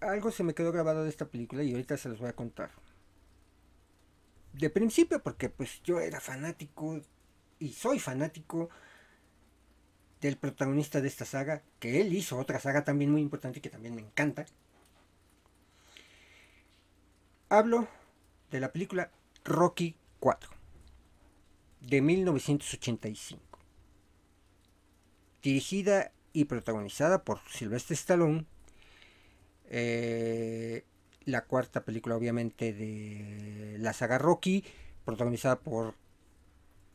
algo 0.00 0.30
se 0.30 0.42
me 0.42 0.54
quedó 0.54 0.72
grabado 0.72 1.04
de 1.04 1.10
esta 1.10 1.26
película 1.26 1.62
y 1.62 1.72
ahorita 1.72 1.96
se 1.96 2.08
los 2.08 2.18
voy 2.18 2.28
a 2.28 2.36
contar. 2.36 2.70
De 4.52 4.70
principio, 4.70 5.22
porque 5.22 5.48
pues 5.48 5.82
yo 5.82 6.00
era 6.00 6.20
fanático 6.20 7.00
y 7.58 7.72
soy 7.72 7.98
fanático 7.98 8.70
del 10.20 10.36
protagonista 10.36 11.00
de 11.00 11.08
esta 11.08 11.24
saga, 11.24 11.62
que 11.78 12.00
él 12.00 12.12
hizo 12.12 12.38
otra 12.38 12.58
saga 12.60 12.84
también 12.84 13.10
muy 13.10 13.22
importante 13.22 13.60
que 13.60 13.70
también 13.70 13.94
me 13.94 14.02
encanta. 14.02 14.44
Hablo 17.48 17.88
de 18.50 18.60
la 18.60 18.72
película 18.72 19.10
Rocky 19.44 19.96
4 20.20 20.50
de 21.80 22.02
1985, 22.02 23.40
dirigida 25.42 26.12
y 26.32 26.44
protagonizada 26.44 27.24
por 27.24 27.40
Sylvester 27.48 27.94
Stallone 27.94 28.46
eh, 29.70 30.84
la 31.24 31.44
cuarta 31.44 31.84
película 31.84 32.16
obviamente 32.16 32.72
de 32.72 33.76
la 33.78 33.92
saga 33.92 34.18
Rocky, 34.18 34.64
protagonizada 35.04 35.60
por, 35.60 35.94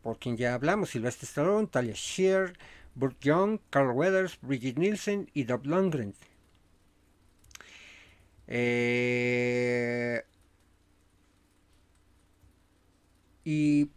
por 0.03 0.19
quien 0.19 0.38
ya 0.38 0.53
hablamos, 0.53 0.91
Sylvester 0.91 1.28
Stallone, 1.28 1.67
Talia 1.67 1.93
Shear, 1.95 2.53
Burt 2.95 3.19
Young, 3.21 3.59
Carl 3.69 3.91
Weathers, 3.91 4.39
Bridget 4.41 4.78
Nielsen 4.78 5.30
y 5.34 5.45
Doug 5.45 5.65
Lundgren. 5.65 6.13
Eh, 8.47 10.23
Y 13.45 13.91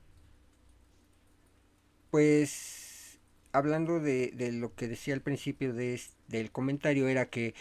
pues 2.10 3.18
hablando 3.52 3.98
de, 3.98 4.32
lo 4.52 4.74
que 4.74 4.88
decía 4.88 5.14
al 5.14 5.22
principio 5.22 5.72
de, 5.72 6.00
del 6.28 6.52
comentario 6.52 7.08
era 7.08 7.30
que 7.30 7.54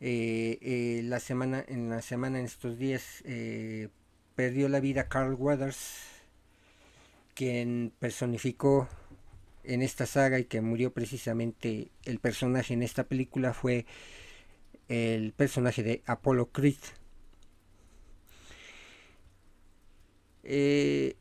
eh, 0.00 0.58
eh, 0.62 1.02
la 1.04 1.20
semana 1.20 1.64
en 1.66 1.90
la 1.90 2.02
semana 2.02 2.38
en 2.38 2.46
estos 2.46 2.78
días 2.78 3.22
eh, 3.24 3.88
perdió 4.34 4.68
la 4.68 4.80
vida 4.80 5.08
Carl 5.08 5.34
Weathers 5.34 6.20
quien 7.34 7.92
personificó 7.98 8.88
en 9.64 9.82
esta 9.82 10.06
saga 10.06 10.38
y 10.38 10.44
que 10.44 10.60
murió 10.60 10.92
precisamente 10.92 11.90
el 12.04 12.18
personaje 12.18 12.74
en 12.74 12.82
esta 12.82 13.04
película 13.04 13.52
fue 13.52 13.86
el 14.88 15.32
personaje 15.32 15.82
de 15.82 16.02
Apollo 16.06 16.46
Creed. 16.50 16.76
Eh, 20.42 21.16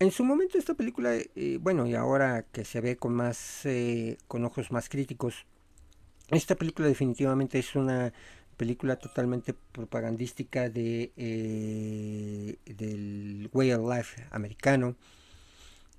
En 0.00 0.12
su 0.12 0.24
momento 0.24 0.56
esta 0.56 0.72
película, 0.72 1.14
eh, 1.14 1.58
bueno, 1.60 1.86
y 1.86 1.94
ahora 1.94 2.46
que 2.52 2.64
se 2.64 2.80
ve 2.80 2.96
con 2.96 3.12
más, 3.12 3.66
eh, 3.66 4.16
con 4.28 4.42
ojos 4.46 4.70
más 4.70 4.88
críticos, 4.88 5.44
esta 6.30 6.54
película 6.54 6.88
definitivamente 6.88 7.58
es 7.58 7.76
una 7.76 8.10
película 8.56 8.96
totalmente 8.96 9.52
propagandística 9.52 10.70
de 10.70 11.12
eh, 11.18 12.56
del 12.64 13.50
way 13.52 13.72
of 13.72 13.94
life 13.94 14.24
americano, 14.30 14.96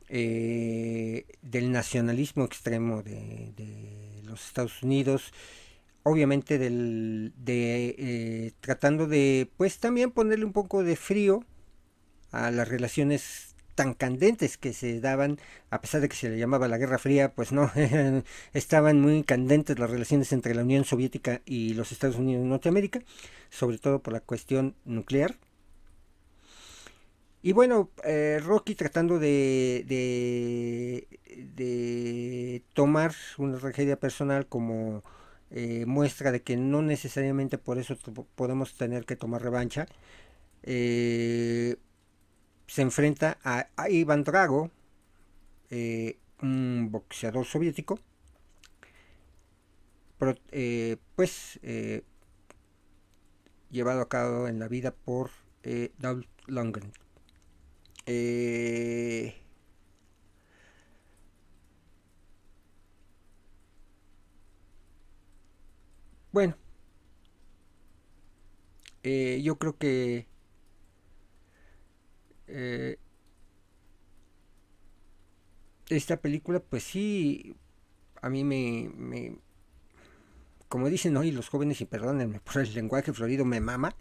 del 0.10 1.72
nacionalismo 1.72 2.46
extremo 2.46 3.04
de, 3.04 3.54
los 4.26 4.48
Estados 4.48 4.82
Unidos, 4.82 5.32
obviamente 6.02 6.58
del, 6.58 7.34
de 7.38 8.54
tratando 8.62 9.06
de, 9.06 9.48
pues 9.58 9.78
también 9.78 10.10
ponerle 10.10 10.46
un 10.46 10.54
poco 10.54 10.84
de 10.84 10.96
frío 10.96 11.46
a 12.32 12.50
las 12.50 12.68
relaciones 12.68 13.51
tan 13.76 13.94
candentes 13.94 14.58
que 14.58 14.74
se 14.74 15.00
daban, 15.00 15.40
a 15.70 15.82
pesar 15.82 16.02
de 16.02 16.10
que 16.10 16.16
se 16.16 16.30
le 16.30 16.38
llamaba 16.38 16.68
la 16.68 16.78
Guerra 16.78 16.98
Fría, 16.98 17.34
pues 17.34 17.52
no, 17.52 17.72
estaban 18.54 19.02
muy 19.02 19.24
candentes 19.24 19.80
las 19.80 19.90
relaciones 19.90 20.32
entre 20.34 20.56
la 20.56 20.64
Unión 20.64 20.86
Soviética 20.86 21.42
y 21.46 21.74
los 21.74 21.92
Estados 21.92 22.18
Unidos 22.18 22.44
de 22.44 22.50
Norteamérica, 22.50 23.02
sobre 23.50 23.78
todo 23.78 24.02
por 24.02 24.14
la 24.14 24.22
cuestión 24.22 24.76
nuclear. 24.86 25.36
Y 27.44 27.54
bueno, 27.54 27.90
eh, 28.04 28.40
Rocky 28.44 28.76
tratando 28.76 29.18
de, 29.18 29.84
de, 31.56 32.64
tomar 32.74 33.14
una 33.38 33.58
tragedia 33.58 34.00
personal 34.00 34.46
como 34.48 35.04
eh, 35.50 35.86
muestra 35.88 36.32
de 36.32 36.44
que 36.44 36.56
no 36.58 36.82
necesariamente 36.84 37.58
por 37.58 37.80
eso 37.80 37.98
podemos 38.36 38.76
tener 38.76 39.06
que 39.06 39.16
tomar 39.16 39.42
revancha. 39.42 39.88
Eh, 40.64 41.78
se 42.72 42.82
enfrenta 42.82 43.38
a, 43.44 43.68
Ivan 43.90 44.24
Drago, 44.24 44.72
eh, 45.72 46.18
un 46.42 46.88
boxeador 46.90 47.46
soviético, 47.46 48.00
eh, 50.52 50.96
pues 51.18 51.60
eh, 51.64 52.04
llevado 53.72 54.00
a 54.00 54.08
cabo 54.08 54.48
en 54.48 54.60
la 54.60 54.70
vida 54.70 54.92
por 54.92 55.32
Dolph 55.98 56.26
Lundgren. 56.48 56.94
bueno, 66.32 66.56
yo 69.04 69.58
creo 69.58 69.78
que 69.78 70.31
eh, 72.52 72.98
esta 75.90 76.18
película, 76.18 76.60
pues 76.60 76.84
sí, 76.84 77.56
a 78.22 78.30
mí 78.30 78.44
me, 78.44 79.38
como 80.68 80.90
dicen 80.90 81.18
hoy 81.18 81.32
los 81.32 81.50
jóvenes, 81.50 81.82
y 81.82 81.86
perdónenme 81.86 82.40
por 82.40 82.62
el 82.62 82.74
lenguaje 82.74 83.14
florido, 83.14 83.46
me 83.46 83.60
mama. 83.60 83.96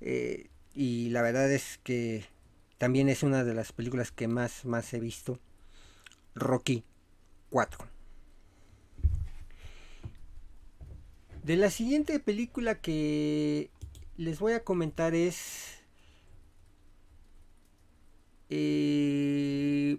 Eh, 0.00 0.48
y 0.74 1.10
la 1.10 1.22
verdad 1.22 1.50
es 1.50 1.78
que 1.82 2.24
también 2.78 3.08
es 3.08 3.22
una 3.22 3.44
de 3.44 3.54
las 3.54 3.72
películas 3.72 4.12
que 4.12 4.28
más, 4.28 4.64
más 4.64 4.92
he 4.94 5.00
visto. 5.00 5.40
Rocky 6.34 6.84
4. 7.50 7.86
De 11.44 11.56
la 11.56 11.70
siguiente 11.70 12.18
película 12.18 12.80
que 12.80 13.70
les 14.16 14.38
voy 14.38 14.52
a 14.52 14.64
comentar 14.64 15.14
es 15.14 15.75
eh, 18.48 19.98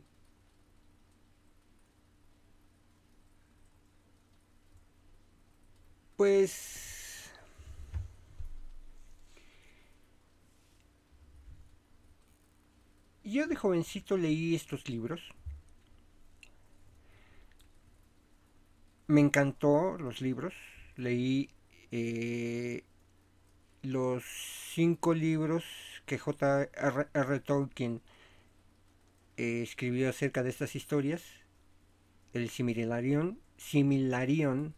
pues 6.15 7.31
yo 13.23 13.47
de 13.47 13.55
jovencito 13.55 14.17
leí 14.17 14.55
estos 14.55 14.87
libros. 14.89 15.21
Me 19.07 19.21
encantó 19.21 19.97
los 19.97 20.21
libros. 20.21 20.53
Leí 20.95 21.49
eh, 21.91 22.83
los 23.83 24.23
cinco 24.73 25.13
libros 25.13 25.63
que 26.05 26.17
J.R.R. 26.17 27.39
Tolkien 27.41 28.01
eh, 29.37 29.61
escribió 29.61 30.09
acerca 30.09 30.43
de 30.43 30.49
estas 30.49 30.75
historias, 30.75 31.23
el 32.33 32.49
Similarion, 32.49 33.39
Similarion, 33.57 34.75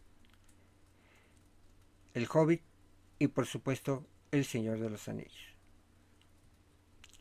el 2.14 2.28
Hobbit 2.32 2.62
y 3.18 3.28
por 3.28 3.46
supuesto 3.46 4.06
el 4.30 4.44
Señor 4.44 4.78
de 4.78 4.90
los 4.90 5.08
Anillos. 5.08 5.56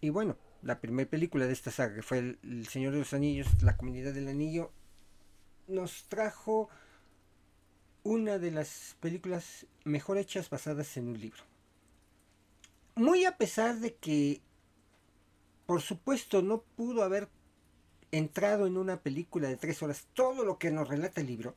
Y 0.01 0.09
bueno, 0.09 0.37
la 0.61 0.79
primera 0.79 1.09
película 1.09 1.45
de 1.45 1.53
esta 1.53 1.71
saga, 1.71 1.95
que 1.95 2.01
fue 2.01 2.37
el, 2.41 2.67
Señor 2.67 2.93
de 2.93 2.99
los 2.99 3.13
Anillos, 3.13 3.47
la 3.61 3.77
Comunidad 3.77 4.13
del 4.13 4.27
Anillo, 4.27 4.71
nos 5.67 6.05
trajo 6.07 6.69
una 8.03 8.37
de 8.37 8.51
las 8.51 8.95
películas 8.99 9.65
mejor 9.83 10.17
hechas 10.17 10.49
basadas 10.49 10.95
en 10.97 11.09
un 11.09 11.19
libro. 11.19 11.43
Muy 12.95 13.25
a 13.25 13.37
pesar 13.37 13.79
de 13.79 13.95
que 13.95 14.41
por 15.69 15.83
supuesto, 15.83 16.41
no 16.41 16.63
pudo 16.63 17.03
haber 17.03 17.29
entrado 18.09 18.65
en 18.65 18.75
una 18.75 19.03
película 19.03 19.47
de 19.49 19.55
tres 19.55 19.83
horas 19.83 20.07
todo 20.15 20.43
lo 20.43 20.57
que 20.57 20.71
nos 20.71 20.87
relata 20.87 21.21
el 21.21 21.27
libro. 21.27 21.55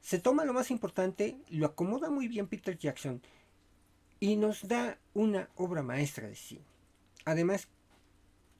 Se 0.00 0.18
toma 0.18 0.46
lo 0.46 0.54
más 0.54 0.70
importante, 0.70 1.36
lo 1.50 1.66
acomoda 1.66 2.08
muy 2.08 2.26
bien 2.26 2.46
Peter 2.46 2.78
Jackson 2.78 3.20
y 4.18 4.36
nos 4.36 4.66
da 4.66 4.98
una 5.12 5.50
obra 5.56 5.82
maestra 5.82 6.26
de 6.26 6.36
cine. 6.36 6.64
Además, 7.26 7.68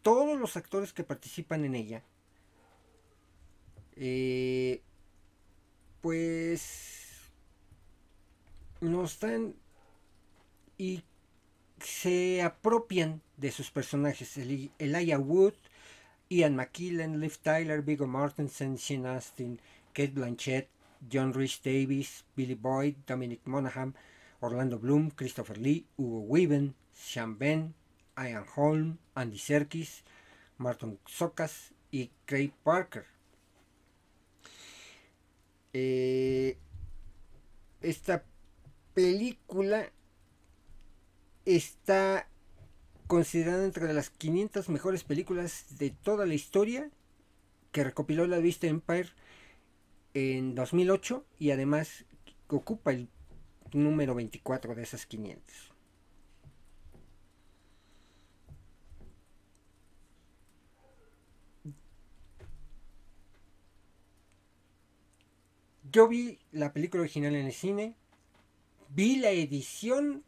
todos 0.02 0.38
los 0.38 0.58
actores 0.58 0.92
que 0.92 1.02
participan 1.02 1.64
en 1.64 1.76
ella, 1.76 2.02
eh, 3.94 4.82
pues 6.02 7.32
nos 8.82 9.18
dan 9.18 9.54
y 10.76 11.02
se 11.80 12.42
apropian 12.42 13.22
de 13.36 13.50
sus 13.50 13.70
personajes. 13.70 14.36
Elijah 14.78 15.18
Wood, 15.18 15.54
Ian 16.28 16.56
McKellen, 16.56 17.20
Liv 17.20 17.36
Tyler, 17.42 17.82
Viggo 17.82 18.06
Mortensen, 18.06 18.78
Sean 18.78 19.06
Astin, 19.06 19.60
Kate 19.92 20.12
Blanchett, 20.12 20.68
John 21.08 21.32
Rhys 21.32 21.60
Davis, 21.62 22.24
Billy 22.34 22.54
Boyd, 22.54 22.96
Dominic 23.06 23.40
Monaghan, 23.44 23.94
Orlando 24.40 24.78
Bloom, 24.78 25.10
Christopher 25.10 25.56
Lee, 25.56 25.86
Hugo 25.96 26.20
Weaven, 26.20 26.74
Sean 26.94 27.36
Ben, 27.38 27.74
Ian 28.18 28.46
Holm, 28.54 28.98
Andy 29.14 29.38
Serkis, 29.38 30.02
Martin 30.58 30.98
Sokas 31.06 31.72
y 31.90 32.10
Craig 32.24 32.52
Parker. 32.62 33.06
Eh, 35.72 36.56
esta 37.82 38.24
película 38.94 39.90
está 41.46 42.28
considerada 43.06 43.64
entre 43.64 43.92
las 43.94 44.10
500 44.10 44.68
mejores 44.68 45.04
películas 45.04 45.78
de 45.78 45.90
toda 45.90 46.26
la 46.26 46.34
historia 46.34 46.90
que 47.70 47.84
recopiló 47.84 48.26
la 48.26 48.38
Vista 48.38 48.66
Empire 48.66 49.10
en 50.12 50.54
2008 50.54 51.24
y 51.38 51.52
además 51.52 52.04
ocupa 52.48 52.90
el 52.90 53.08
número 53.72 54.14
24 54.14 54.74
de 54.74 54.82
esas 54.82 55.06
500. 55.06 55.72
Yo 65.92 66.08
vi 66.08 66.38
la 66.50 66.72
película 66.72 67.02
original 67.02 67.34
en 67.36 67.46
el 67.46 67.52
cine, 67.52 67.94
vi 68.90 69.16
la 69.16 69.30
edición 69.30 70.25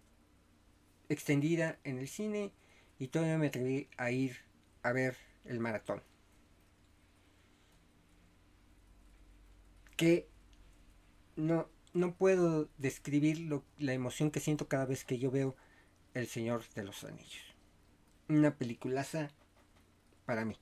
extendida 1.09 1.79
en 1.85 1.99
el 1.99 2.09
cine 2.09 2.53
y 2.99 3.09
todavía 3.09 3.39
me 3.39 3.49
atreví 3.49 3.89
a 3.97 4.11
ir 4.11 4.39
a 4.83 4.93
ver 4.93 5.17
el 5.45 5.61
maratón. 5.61 6.03
Que 9.97 10.29
no, 11.37 11.69
no 11.93 12.15
puedo 12.15 12.69
describir 12.79 13.51
la 13.79 13.93
emoción 13.93 14.31
que 14.31 14.41
siento 14.41 14.69
cada 14.69 14.87
vez 14.87 15.05
que 15.05 15.19
yo 15.19 15.31
veo 15.31 15.57
El 16.15 16.27
Señor 16.27 16.63
de 16.75 16.85
los 16.85 17.05
Anillos. 17.05 17.55
Una 18.29 18.55
peliculaza 18.57 19.31
para 20.27 20.45
mí. 20.45 20.57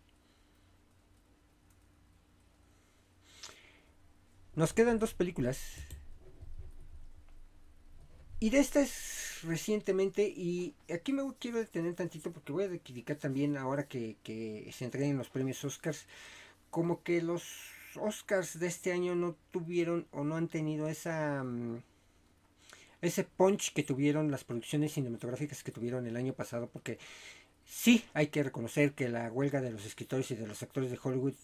Nos 4.54 4.72
quedan 4.72 4.98
dos 4.98 5.12
películas. 5.12 5.74
Y 8.38 8.50
de 8.50 8.58
estas 8.58 9.42
recientemente, 9.42 10.28
y 10.28 10.74
aquí 10.92 11.12
me 11.12 11.22
quiero 11.38 11.58
detener 11.58 11.94
tantito 11.94 12.32
porque 12.32 12.52
voy 12.52 12.64
a 12.64 12.68
criticar 12.68 13.16
también 13.16 13.56
ahora 13.56 13.86
que, 13.86 14.16
se 14.72 14.84
entreguen 14.84 15.16
los 15.16 15.30
premios 15.30 15.64
Oscars, 15.64 16.06
como 16.70 17.02
que 17.02 17.22
los 17.22 17.44
Oscars 17.96 18.58
de 18.58 18.66
este 18.66 18.92
año 18.92 19.14
no 19.14 19.36
tuvieron 19.52 20.06
o 20.10 20.24
no 20.24 20.36
han 20.36 20.48
tenido 20.48 20.88
esa 20.88 21.42
mm, 21.44 21.82
ese 23.00 23.24
punch 23.24 23.72
que 23.72 23.82
tuvieron 23.82 24.30
las 24.30 24.44
producciones 24.44 24.92
cinematográficas 24.92 25.62
que 25.62 25.72
tuvieron 25.72 26.06
el 26.06 26.16
año 26.16 26.34
pasado 26.34 26.68
porque 26.68 26.98
sí 27.64 28.04
hay 28.14 28.28
que 28.28 28.42
reconocer 28.42 28.92
que 28.92 29.08
la 29.08 29.30
huelga 29.30 29.60
de 29.60 29.70
los 29.70 29.86
escritores 29.86 30.30
y 30.30 30.34
de 30.34 30.46
los 30.46 30.62
actores 30.62 30.90
de 30.90 30.98
Hollywood 31.02 31.34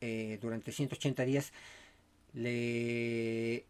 eh, 0.00 0.38
durante 0.40 0.72
180 0.72 1.24
días 1.24 1.52
le, 2.32 3.64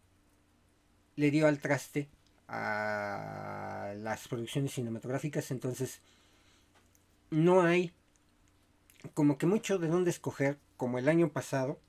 le 1.15 1.31
dio 1.31 1.47
al 1.47 1.59
traste 1.59 2.07
a 2.49 3.93
las 3.97 4.27
producciones 4.27 4.73
cinematográficas 4.73 5.51
entonces 5.51 6.01
no 7.29 7.61
hay 7.61 7.93
como 9.13 9.37
que 9.37 9.45
mucho 9.45 9.77
de 9.77 9.87
dónde 9.87 10.09
escoger 10.09 10.59
como 10.77 10.97
el 10.97 11.09
año 11.09 11.29
pasado. 11.29 11.79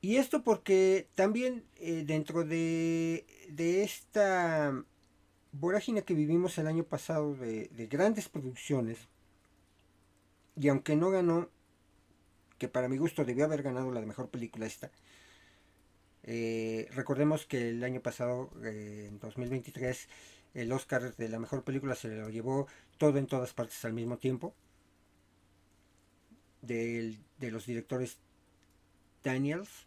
Y 0.00 0.16
esto 0.16 0.42
porque 0.42 1.08
también 1.14 1.64
eh, 1.76 2.04
dentro 2.06 2.44
de, 2.44 3.24
esta 3.56 4.84
vorágine 5.52 6.02
que 6.04 6.14
vivimos 6.14 6.58
el 6.58 6.66
año 6.66 6.84
pasado 6.84 7.34
de, 7.34 7.88
grandes 7.90 8.28
producciones, 8.28 8.98
y 10.56 10.68
aunque 10.68 10.94
no 10.94 11.10
ganó, 11.10 11.48
que 12.58 12.68
para 12.68 12.88
mi 12.88 12.98
gusto 12.98 13.24
debió 13.24 13.46
haber 13.46 13.62
ganado 13.62 13.90
la 13.90 14.00
de 14.00 14.06
mejor 14.06 14.28
película 14.28 14.66
esta, 14.66 14.90
eh, 16.24 16.88
recordemos 16.92 17.46
que 17.46 17.70
el 17.70 17.84
año 17.84 18.00
pasado, 18.00 18.50
eh, 18.64 19.06
en 19.08 19.18
2023, 19.18 20.08
el 20.54 20.72
Oscar 20.72 21.14
de 21.16 21.28
la 21.28 21.38
mejor 21.38 21.64
película 21.64 21.94
se 21.94 22.08
lo 22.08 22.28
llevó 22.30 22.66
todo 22.98 23.18
en 23.18 23.26
todas 23.26 23.52
partes 23.52 23.84
al 23.84 23.92
mismo 23.92 24.18
tiempo. 24.18 24.54
de 26.62 27.18
los 27.50 27.66
directores 27.66 28.16
Daniels, 29.22 29.86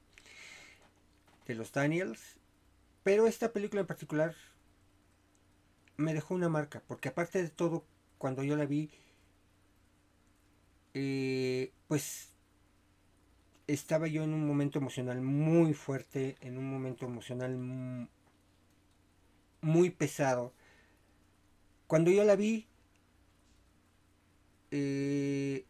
de 1.47 1.55
los 1.55 1.71
Daniels. 1.71 2.35
Pero 3.03 3.27
esta 3.27 3.53
película 3.53 3.81
en 3.81 3.87
particular 3.87 4.35
me 5.97 6.13
dejó 6.13 6.35
una 6.35 6.49
marca, 6.49 6.83
porque 6.87 7.09
aparte 7.09 7.41
de 7.41 7.49
todo, 7.49 7.85
cuando 8.17 8.43
yo 8.43 8.55
la 8.55 8.65
vi, 8.65 8.91
eh, 10.93 11.71
pues 11.87 12.29
estaba 13.67 14.07
yo 14.07 14.23
en 14.23 14.33
un 14.33 14.47
momento 14.47 14.79
emocional 14.79 15.21
muy 15.21 15.73
fuerte, 15.73 16.37
en 16.41 16.57
un 16.57 16.69
momento 16.69 17.05
emocional 17.05 18.09
muy 19.61 19.89
pesado. 19.89 20.53
Cuando 21.87 22.11
yo 22.11 22.23
la 22.23 22.35
vi, 22.35 22.67
eh, 24.71 25.65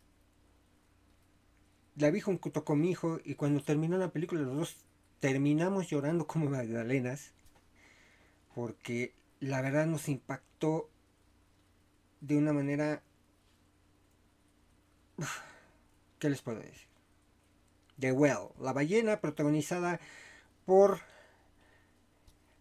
la 1.96 2.12
vi 2.12 2.22
junto 2.22 2.64
con 2.64 2.80
mi 2.82 2.92
hijo 2.92 3.20
y 3.24 3.36
cuando 3.36 3.62
terminó 3.62 3.98
la 3.98 4.12
película 4.12 4.42
los 4.42 4.56
dos 4.56 4.78
terminamos 5.20 5.90
llorando 5.90 6.28
como 6.28 6.50
magdalenas 6.50 7.34
porque 8.54 9.14
la 9.40 9.62
verdad 9.62 9.86
nos 9.86 10.10
impactó 10.10 10.90
de 12.22 12.38
una 12.38 12.54
manera... 12.54 13.04
¿Qué 16.20 16.30
les 16.30 16.42
puedo 16.42 16.60
decir? 16.60 16.88
The 18.00 18.12
Well, 18.12 18.50
la 18.60 18.74
ballena 18.74 19.20
protagonizada 19.20 20.00
por 20.66 21.00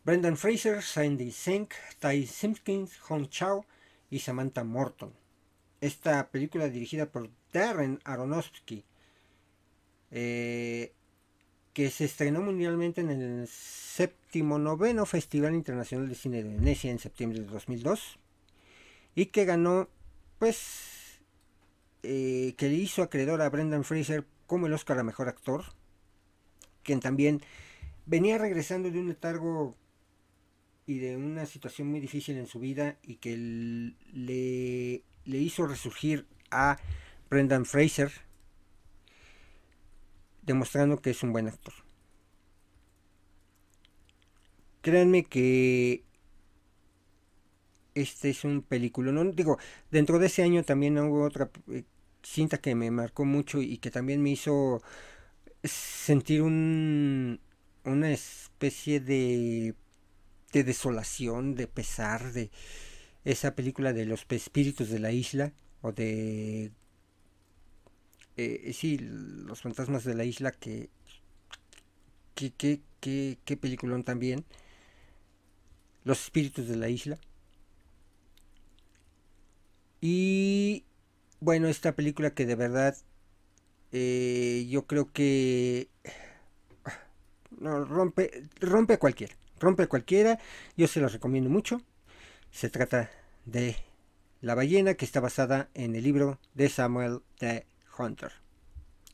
Brendan 0.04 0.36
Fraser, 0.36 0.82
Sandy 0.82 1.32
Sink, 1.32 1.74
Ty 1.98 2.26
Simpkins, 2.26 2.98
Hong 3.00 3.26
Chao 3.28 3.66
y 4.10 4.20
Samantha 4.20 4.64
Morton. 4.64 5.12
Esta 5.80 6.28
película 6.28 6.68
dirigida 6.68 7.06
por 7.06 7.28
Darren 7.52 8.00
Aronofsky 8.04 8.84
eh, 10.10 10.92
que 11.72 11.90
se 11.90 12.06
estrenó 12.06 12.40
mundialmente 12.40 13.02
en 13.02 13.10
el 13.10 13.48
séptimo 13.48 14.58
noveno 14.58 15.04
Festival 15.04 15.54
Internacional 15.54 16.08
de 16.08 16.14
Cine 16.14 16.42
de 16.42 16.48
Venecia 16.54 16.90
en 16.90 16.98
septiembre 16.98 17.40
de 17.40 17.46
2002 17.46 18.18
y 19.14 19.26
que 19.26 19.44
ganó, 19.44 19.88
pues, 20.38 21.20
eh, 22.02 22.54
que 22.56 22.68
le 22.68 22.76
hizo 22.76 23.02
acreedor 23.02 23.42
a 23.42 23.50
Brendan 23.50 23.84
Fraser 23.84 24.24
como 24.46 24.66
el 24.66 24.72
Oscar 24.72 24.98
a 24.98 25.02
Mejor 25.02 25.28
Actor, 25.28 25.64
quien 26.82 27.00
también 27.00 27.40
venía 28.06 28.38
regresando 28.38 28.90
de 28.90 28.98
un 28.98 29.08
letargo 29.08 29.76
y 30.86 30.98
de 30.98 31.16
una 31.16 31.46
situación 31.46 31.88
muy 31.88 32.00
difícil 32.00 32.36
en 32.38 32.46
su 32.46 32.60
vida 32.60 32.96
y 33.02 33.16
que 33.16 33.36
le, 33.36 35.02
le 35.24 35.38
hizo 35.38 35.66
resurgir 35.66 36.26
a 36.50 36.78
Brendan 37.28 37.66
Fraser 37.66 38.12
demostrando 40.42 41.02
que 41.02 41.10
es 41.10 41.22
un 41.22 41.32
buen 41.32 41.48
actor. 41.48 41.74
Créanme 44.80 45.24
que 45.24 46.04
este 47.96 48.30
es 48.30 48.44
un 48.44 48.62
película. 48.62 49.10
No 49.10 49.24
digo, 49.24 49.58
dentro 49.90 50.20
de 50.20 50.26
ese 50.26 50.44
año 50.44 50.62
también 50.62 50.96
hubo 50.98 51.24
otra 51.24 51.50
eh, 51.72 51.82
cinta 52.26 52.58
que 52.58 52.74
me 52.74 52.90
marcó 52.90 53.24
mucho 53.24 53.62
y 53.62 53.78
que 53.78 53.90
también 53.90 54.22
me 54.22 54.30
hizo 54.30 54.82
sentir 55.64 56.42
un, 56.42 57.40
una 57.84 58.10
especie 58.10 59.00
de, 59.00 59.74
de 60.52 60.64
desolación, 60.64 61.54
de 61.54 61.66
pesar, 61.68 62.32
de 62.32 62.50
esa 63.24 63.54
película 63.54 63.92
de 63.92 64.06
los 64.06 64.26
espíritus 64.30 64.88
de 64.90 65.00
la 65.00 65.12
isla 65.12 65.52
o 65.82 65.92
de 65.92 66.72
eh, 68.36 68.72
sí, 68.74 68.98
Los 68.98 69.62
fantasmas 69.62 70.04
de 70.04 70.14
la 70.14 70.24
isla, 70.24 70.52
que. 70.52 70.90
que, 72.34 72.52
que, 72.52 72.82
que, 73.00 73.38
que 73.44 73.56
peliculón 73.56 74.04
también. 74.04 74.44
Los 76.04 76.22
espíritus 76.24 76.68
de 76.68 76.76
la 76.76 76.88
isla. 76.88 77.18
Y. 80.00 80.84
Bueno, 81.40 81.68
esta 81.68 81.92
película 81.92 82.30
que 82.30 82.46
de 82.46 82.54
verdad. 82.54 82.96
Eh, 83.92 84.66
yo 84.68 84.86
creo 84.86 85.12
que. 85.12 85.88
Rompe, 87.60 88.42
rompe 88.60 88.94
a 88.94 88.98
cualquiera. 88.98 89.34
Rompe 89.58 89.84
a 89.84 89.88
cualquiera. 89.88 90.38
Yo 90.76 90.86
se 90.88 91.00
los 91.00 91.12
recomiendo 91.12 91.50
mucho. 91.50 91.80
Se 92.50 92.70
trata 92.70 93.10
de 93.44 93.76
La 94.40 94.54
ballena, 94.54 94.94
que 94.94 95.04
está 95.04 95.20
basada 95.20 95.68
en 95.74 95.94
el 95.94 96.04
libro 96.04 96.38
de 96.54 96.68
Samuel 96.68 97.20
de 97.40 97.66
Hunter, 97.98 98.32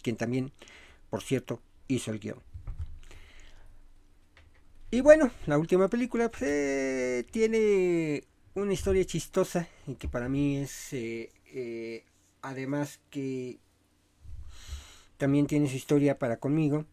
quien 0.03 0.17
también, 0.17 0.53
por 1.11 1.23
cierto, 1.23 1.61
hizo 1.89 2.11
el 2.11 2.19
guion. 2.19 2.41
Y 4.91 5.01
bueno, 5.01 5.31
la 5.47 5.59
última 5.59 5.89
película 5.89 6.31
pues, 6.31 6.43
eh, 6.43 7.27
tiene 7.31 8.25
una 8.55 8.73
historia 8.73 9.05
chistosa 9.05 9.69
y 9.87 9.95
que 9.95 10.09
para 10.09 10.29
mí 10.29 10.59
es 10.59 10.93
eh, 10.93 12.05
además 12.43 13.01
que 13.11 13.61
también 15.17 15.47
tiene 15.47 15.69
su 15.69 15.77
historia 15.77 16.19
para 16.19 16.39
conmigo. 16.39 16.85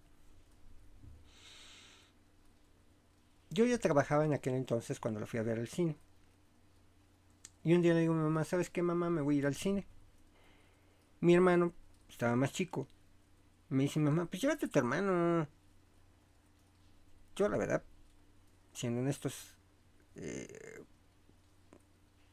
Yo 3.49 3.65
ya 3.65 3.79
trabajaba 3.79 4.25
en 4.25 4.33
aquel 4.33 4.53
entonces 4.53 4.99
cuando 4.99 5.19
lo 5.19 5.25
fui 5.25 5.39
a 5.39 5.43
ver 5.43 5.57
al 5.57 5.67
cine. 5.67 5.97
Y 7.63 7.73
un 7.73 7.81
día 7.81 7.93
le 7.93 8.01
digo 8.01 8.13
a 8.13 8.17
mi 8.17 8.23
mamá, 8.23 8.43
¿sabes 8.43 8.69
qué 8.69 8.83
mamá? 8.83 9.09
Me 9.09 9.21
voy 9.21 9.35
a 9.35 9.39
ir 9.39 9.47
al 9.47 9.55
cine. 9.55 9.87
Mi 11.19 11.33
hermano 11.33 11.73
estaba 12.07 12.35
más 12.35 12.53
chico. 12.53 12.87
Me 13.69 13.83
dice 13.83 13.99
mamá, 13.99 14.27
pues 14.27 14.41
llévate 14.41 14.67
a 14.67 14.69
tu 14.69 14.79
hermano. 14.79 15.47
Yo 17.35 17.49
la 17.49 17.57
verdad, 17.57 17.83
siendo 18.73 19.01
honestos, 19.01 19.55
eh, 20.15 20.83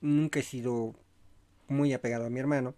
nunca 0.01 0.41
he 0.41 0.43
sido 0.43 0.95
muy 1.69 1.93
apegado 1.93 2.27
a 2.27 2.31
mi 2.31 2.39
hermano. 2.39 2.75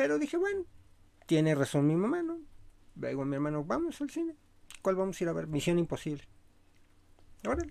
Pero 0.00 0.18
dije, 0.18 0.38
bueno, 0.38 0.64
tiene 1.26 1.54
razón 1.54 1.86
mi 1.86 1.94
mamá, 1.94 2.22
¿no? 2.22 2.38
Luego 2.96 3.26
mi 3.26 3.34
hermano, 3.34 3.64
vamos 3.64 4.00
al 4.00 4.08
cine. 4.08 4.34
¿Cuál 4.80 4.96
vamos 4.96 5.20
a 5.20 5.24
ir 5.24 5.28
a 5.28 5.34
ver? 5.34 5.46
Misión 5.46 5.78
Imposible. 5.78 6.24
Órale. 7.46 7.70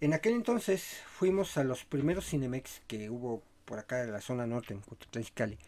En 0.00 0.14
aquel 0.14 0.32
entonces 0.32 1.02
fuimos 1.06 1.58
a 1.58 1.64
los 1.64 1.84
primeros 1.84 2.24
Cinemex 2.24 2.80
que 2.86 3.10
hubo 3.10 3.42
por 3.66 3.78
acá 3.78 4.02
en 4.02 4.10
la 4.10 4.22
zona 4.22 4.46
norte, 4.46 4.72
en 4.72 4.80
Cuautitlán 4.80 5.26
Cali, 5.34 5.58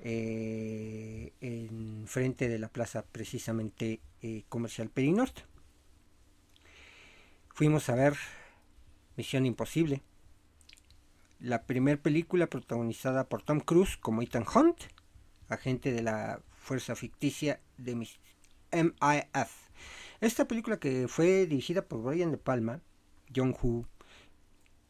eh, 0.00 1.32
en 1.40 2.04
frente 2.06 2.50
de 2.50 2.58
la 2.58 2.68
plaza 2.68 3.06
precisamente 3.06 4.02
eh, 4.20 4.44
comercial 4.50 4.90
Perinorte. 4.90 5.42
Fuimos 7.48 7.88
a 7.88 7.94
ver 7.94 8.18
Misión 9.16 9.46
Imposible, 9.46 10.02
la 11.42 11.64
primera 11.64 12.00
película 12.00 12.46
protagonizada 12.46 13.28
por 13.28 13.42
Tom 13.42 13.60
Cruise 13.60 13.96
como 13.96 14.22
Ethan 14.22 14.46
Hunt, 14.54 14.84
agente 15.48 15.92
de 15.92 16.02
la 16.02 16.40
fuerza 16.56 16.94
ficticia 16.94 17.60
de 17.78 17.96
MIF. 17.96 18.18
Esta 20.20 20.46
película 20.46 20.78
que 20.78 21.08
fue 21.08 21.46
dirigida 21.46 21.82
por 21.82 22.00
Brian 22.02 22.30
De 22.30 22.38
Palma, 22.38 22.80
John 23.34 23.56
Woo, 23.60 23.86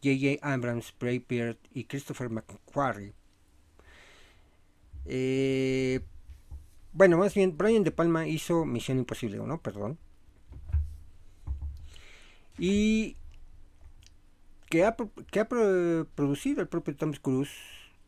J.J. 0.05 0.47
Abrams, 0.47 0.95
Bray 1.01 1.25
Beard 1.27 1.57
y 1.73 1.85
Christopher 1.85 2.29
McQuarrie. 2.29 3.15
Eh, 5.07 6.01
bueno, 6.93 7.17
más 7.17 7.35
bien, 7.35 7.57
Brian 7.57 7.83
De 7.83 7.93
Palma 7.93 8.27
hizo 8.27 8.67
Misión 8.67 8.99
Imposible, 8.99 9.39
¿no? 9.39 9.63
Perdón. 9.63 9.99
Y 12.59 13.17
que 14.73 14.87
ha, 14.87 14.97
producido 16.15 16.63
el 16.63 16.69
propio 16.69 16.97
Tom 16.97 17.13
Cruise 17.13 17.53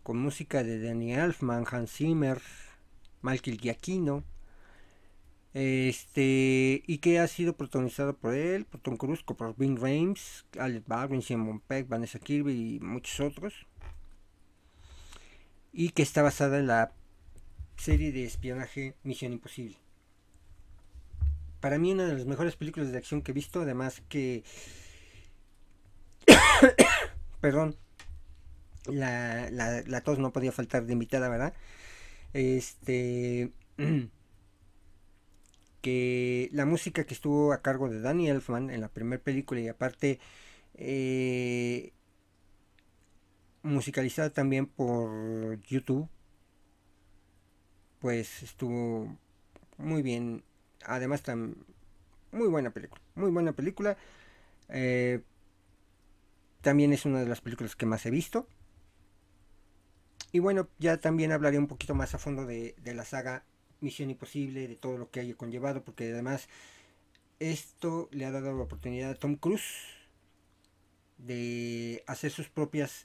con 0.02 0.16
música 0.16 0.64
de 0.64 0.80
Danny 0.80 1.12
Elfman, 1.12 1.66
Hans 1.70 1.92
Zimmer, 1.92 2.40
Michael 3.20 3.60
Giacchino, 3.60 4.24
este, 5.52 6.82
y 6.86 6.98
que 7.02 7.18
ha 7.18 7.28
sido 7.28 7.54
protagonizado 7.54 8.16
por 8.16 8.32
él, 8.32 8.64
por 8.64 8.80
Tom 8.80 8.96
Cruise, 8.96 9.22
por 9.22 9.54
Vin 9.58 9.76
Rames, 9.76 10.46
Alex 10.58 10.86
Baldwin, 10.86 11.20
Simon 11.20 11.60
Peck, 11.60 11.86
Vanessa 11.86 12.18
Kirby 12.18 12.76
y 12.76 12.80
muchos 12.80 13.20
otros. 13.20 13.66
Y 15.70 15.90
que 15.90 16.02
está 16.02 16.22
basada 16.22 16.60
en 16.60 16.68
la 16.68 16.94
serie 17.76 18.10
de 18.10 18.24
espionaje 18.24 18.94
Misión 19.02 19.34
Imposible. 19.34 19.76
Para 21.60 21.78
mí 21.78 21.92
una 21.92 22.06
de 22.06 22.14
las 22.14 22.24
mejores 22.24 22.56
películas 22.56 22.90
de 22.90 22.96
acción 22.96 23.20
que 23.20 23.32
he 23.32 23.34
visto, 23.34 23.60
además 23.60 24.02
que... 24.08 24.44
Perdón, 27.40 27.76
la, 28.86 29.50
la, 29.50 30.00
tos 30.02 30.18
no 30.18 30.32
podía 30.32 30.52
faltar 30.52 30.86
de 30.86 30.92
invitada, 30.92 31.28
¿verdad? 31.28 31.54
Este... 32.32 33.52
que 35.82 36.48
la 36.52 36.64
música 36.64 37.04
que 37.04 37.12
estuvo 37.12 37.52
a 37.52 37.60
cargo 37.60 37.90
de 37.90 38.00
Danny 38.00 38.30
Elfman 38.30 38.70
en 38.70 38.80
la 38.80 38.88
primera 38.88 39.22
película 39.22 39.60
y 39.60 39.68
aparte 39.68 40.18
eh, 40.76 41.92
musicalizada 43.62 44.30
también 44.30 44.66
por 44.66 45.60
YouTube, 45.60 46.08
pues 48.00 48.42
estuvo 48.42 49.16
muy 49.78 50.02
bien. 50.02 50.42
Además, 50.86 51.22
tan, 51.22 51.56
muy 52.32 52.48
buena 52.48 52.70
película, 52.70 53.02
muy 53.14 53.30
buena 53.30 53.52
película. 53.52 53.96
Eh, 54.68 55.20
también 56.64 56.92
es 56.92 57.04
una 57.04 57.20
de 57.20 57.28
las 57.28 57.40
películas 57.40 57.76
que 57.76 57.86
más 57.86 58.04
he 58.06 58.10
visto. 58.10 58.48
Y 60.32 60.40
bueno, 60.40 60.68
ya 60.80 60.98
también 60.98 61.30
hablaré 61.30 61.58
un 61.58 61.68
poquito 61.68 61.94
más 61.94 62.12
a 62.14 62.18
fondo 62.18 62.44
de, 62.44 62.74
la 62.84 63.04
saga 63.04 63.44
Misión 63.80 64.10
Imposible, 64.10 64.66
de 64.66 64.74
todo 64.74 64.98
lo 64.98 65.10
que 65.10 65.20
haya 65.20 65.36
conllevado, 65.36 65.84
porque 65.84 66.10
además 66.10 66.48
esto 67.38 68.08
le 68.10 68.24
ha 68.24 68.32
dado 68.32 68.52
la 68.52 68.64
oportunidad 68.64 69.10
a 69.10 69.14
Tom 69.14 69.36
Cruise 69.36 69.86
de 71.18 72.02
hacer 72.08 72.32
sus 72.32 72.48
propias 72.48 73.04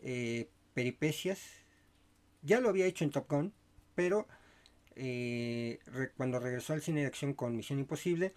eh, 0.00 0.50
peripecias. 0.74 1.40
Ya 2.42 2.60
lo 2.60 2.68
había 2.68 2.84
hecho 2.84 3.04
en 3.04 3.10
Top 3.10 3.30
Gun, 3.30 3.54
pero 3.94 4.26
eh, 4.96 5.78
cuando 6.16 6.40
regresó 6.40 6.74
al 6.74 6.82
cine 6.82 7.00
de 7.02 7.06
acción 7.06 7.32
con 7.32 7.56
Misión 7.56 7.78
Imposible, 7.78 8.34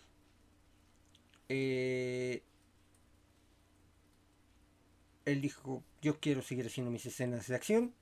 eh, 1.50 2.44
él 5.26 5.42
dijo, 5.42 5.84
yo 6.02 6.20
quiero 6.20 6.42
seguir 6.42 6.66
haciendo 6.66 6.92
mis 6.92 7.06
escenas 7.06 7.48
de 7.48 7.56
acción, 7.56 7.94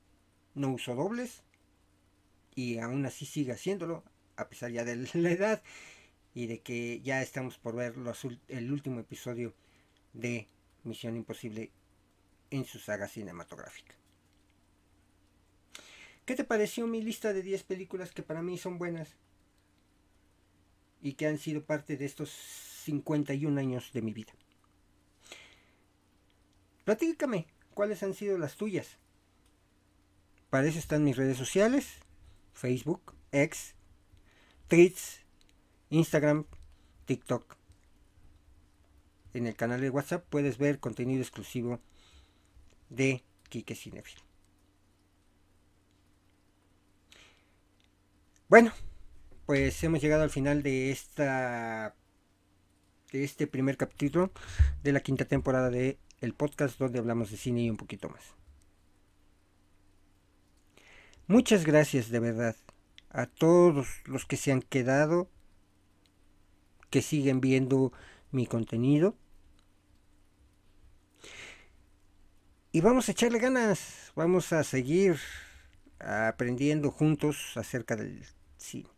no 0.55 0.71
uso 0.71 0.95
dobles, 0.95 1.43
y 2.55 2.79
aún 2.79 3.05
así 3.05 3.25
sigue 3.25 3.51
haciéndolo, 3.51 4.03
a 4.35 4.49
pesar 4.49 4.71
ya 4.71 4.83
de 4.83 4.95
la 5.13 5.31
edad 5.31 5.63
y 6.33 6.47
de 6.47 6.61
que 6.61 7.01
ya 7.01 7.21
estamos 7.21 7.57
por 7.57 7.75
ver 7.75 7.95
el 8.47 8.71
último 8.71 8.99
episodio 8.99 9.53
de 10.13 10.47
Misión 10.83 11.15
Imposible 11.15 11.71
en 12.49 12.65
su 12.65 12.79
saga 12.79 13.07
cinematográfica. 13.07 13.95
¿Qué 16.25 16.35
te 16.35 16.43
pareció 16.43 16.87
mi 16.87 17.01
lista 17.01 17.31
de 17.31 17.41
10 17.41 17.63
películas 17.63 18.11
que 18.11 18.23
para 18.23 18.41
mí 18.41 18.57
son 18.57 18.77
buenas 18.77 19.15
y 21.01 21.13
que 21.13 21.25
han 21.25 21.37
sido 21.37 21.63
parte 21.63 21.95
de 21.95 22.05
estos 22.05 22.29
51 22.31 23.59
años 23.59 23.91
de 23.93 24.01
mi 24.01 24.11
vida? 24.11 24.33
Platícame, 26.87 27.47
¿cuáles 27.73 28.01
han 28.01 28.13
sido 28.13 28.37
las 28.37 28.55
tuyas? 28.55 28.97
Para 30.49 30.69
eso 30.69 30.79
están 30.79 31.03
mis 31.03 31.17
redes 31.17 31.35
sociales 31.35 31.97
Facebook, 32.53 33.13
X, 33.33 33.75
Tweets, 34.69 35.19
Instagram, 35.89 36.45
TikTok. 37.03 37.57
En 39.33 39.47
el 39.47 39.55
canal 39.57 39.81
de 39.81 39.89
WhatsApp 39.89 40.25
puedes 40.29 40.57
ver 40.57 40.79
contenido 40.79 41.21
exclusivo 41.21 41.81
de 42.87 43.21
Kike 43.49 43.75
Cinefil. 43.75 44.21
Bueno, 48.47 48.71
pues 49.45 49.83
hemos 49.83 49.99
llegado 49.99 50.23
al 50.23 50.29
final 50.29 50.63
de 50.63 50.91
esta 50.91 51.93
de 53.11 53.25
este 53.25 53.45
primer 53.45 53.75
capítulo 53.75 54.31
de 54.83 54.93
la 54.93 55.01
quinta 55.01 55.25
temporada 55.25 55.69
de 55.69 55.99
el 56.21 56.33
podcast 56.33 56.79
donde 56.79 56.99
hablamos 56.99 57.31
de 57.31 57.37
cine 57.37 57.61
y 57.63 57.69
un 57.69 57.77
poquito 57.77 58.09
más. 58.09 58.23
Muchas 61.27 61.65
gracias 61.65 62.09
de 62.09 62.19
verdad 62.19 62.55
a 63.09 63.25
todos 63.25 63.87
los 64.05 64.25
que 64.25 64.37
se 64.37 64.51
han 64.51 64.61
quedado, 64.61 65.29
que 66.89 67.01
siguen 67.01 67.41
viendo 67.41 67.91
mi 68.31 68.45
contenido. 68.45 69.15
Y 72.71 72.81
vamos 72.81 73.09
a 73.09 73.11
echarle 73.11 73.39
ganas, 73.39 74.11
vamos 74.15 74.53
a 74.53 74.63
seguir 74.63 75.17
aprendiendo 75.99 76.91
juntos 76.91 77.57
acerca 77.57 77.95
del 77.95 78.23
cine. 78.57 78.89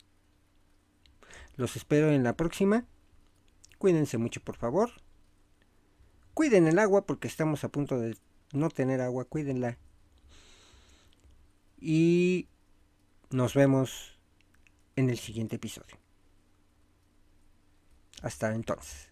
Los 1.56 1.76
espero 1.76 2.12
en 2.12 2.24
la 2.24 2.34
próxima. 2.34 2.86
Cuídense 3.78 4.18
mucho, 4.18 4.42
por 4.42 4.58
favor. 4.58 4.92
Cuiden 6.34 6.68
el 6.68 6.80
agua 6.80 7.06
porque 7.06 7.28
estamos 7.28 7.64
a 7.64 7.70
punto 7.70 8.00
de 8.00 8.16
no 8.54 8.70
tener 8.70 9.02
agua. 9.02 9.26
Cuídenla 9.26 9.78
y 11.82 12.48
nos 13.30 13.54
vemos 13.54 14.18
en 14.96 15.10
el 15.10 15.18
siguiente 15.18 15.56
episodio. 15.56 15.98
Hasta 18.22 18.54
entonces. 18.54 19.09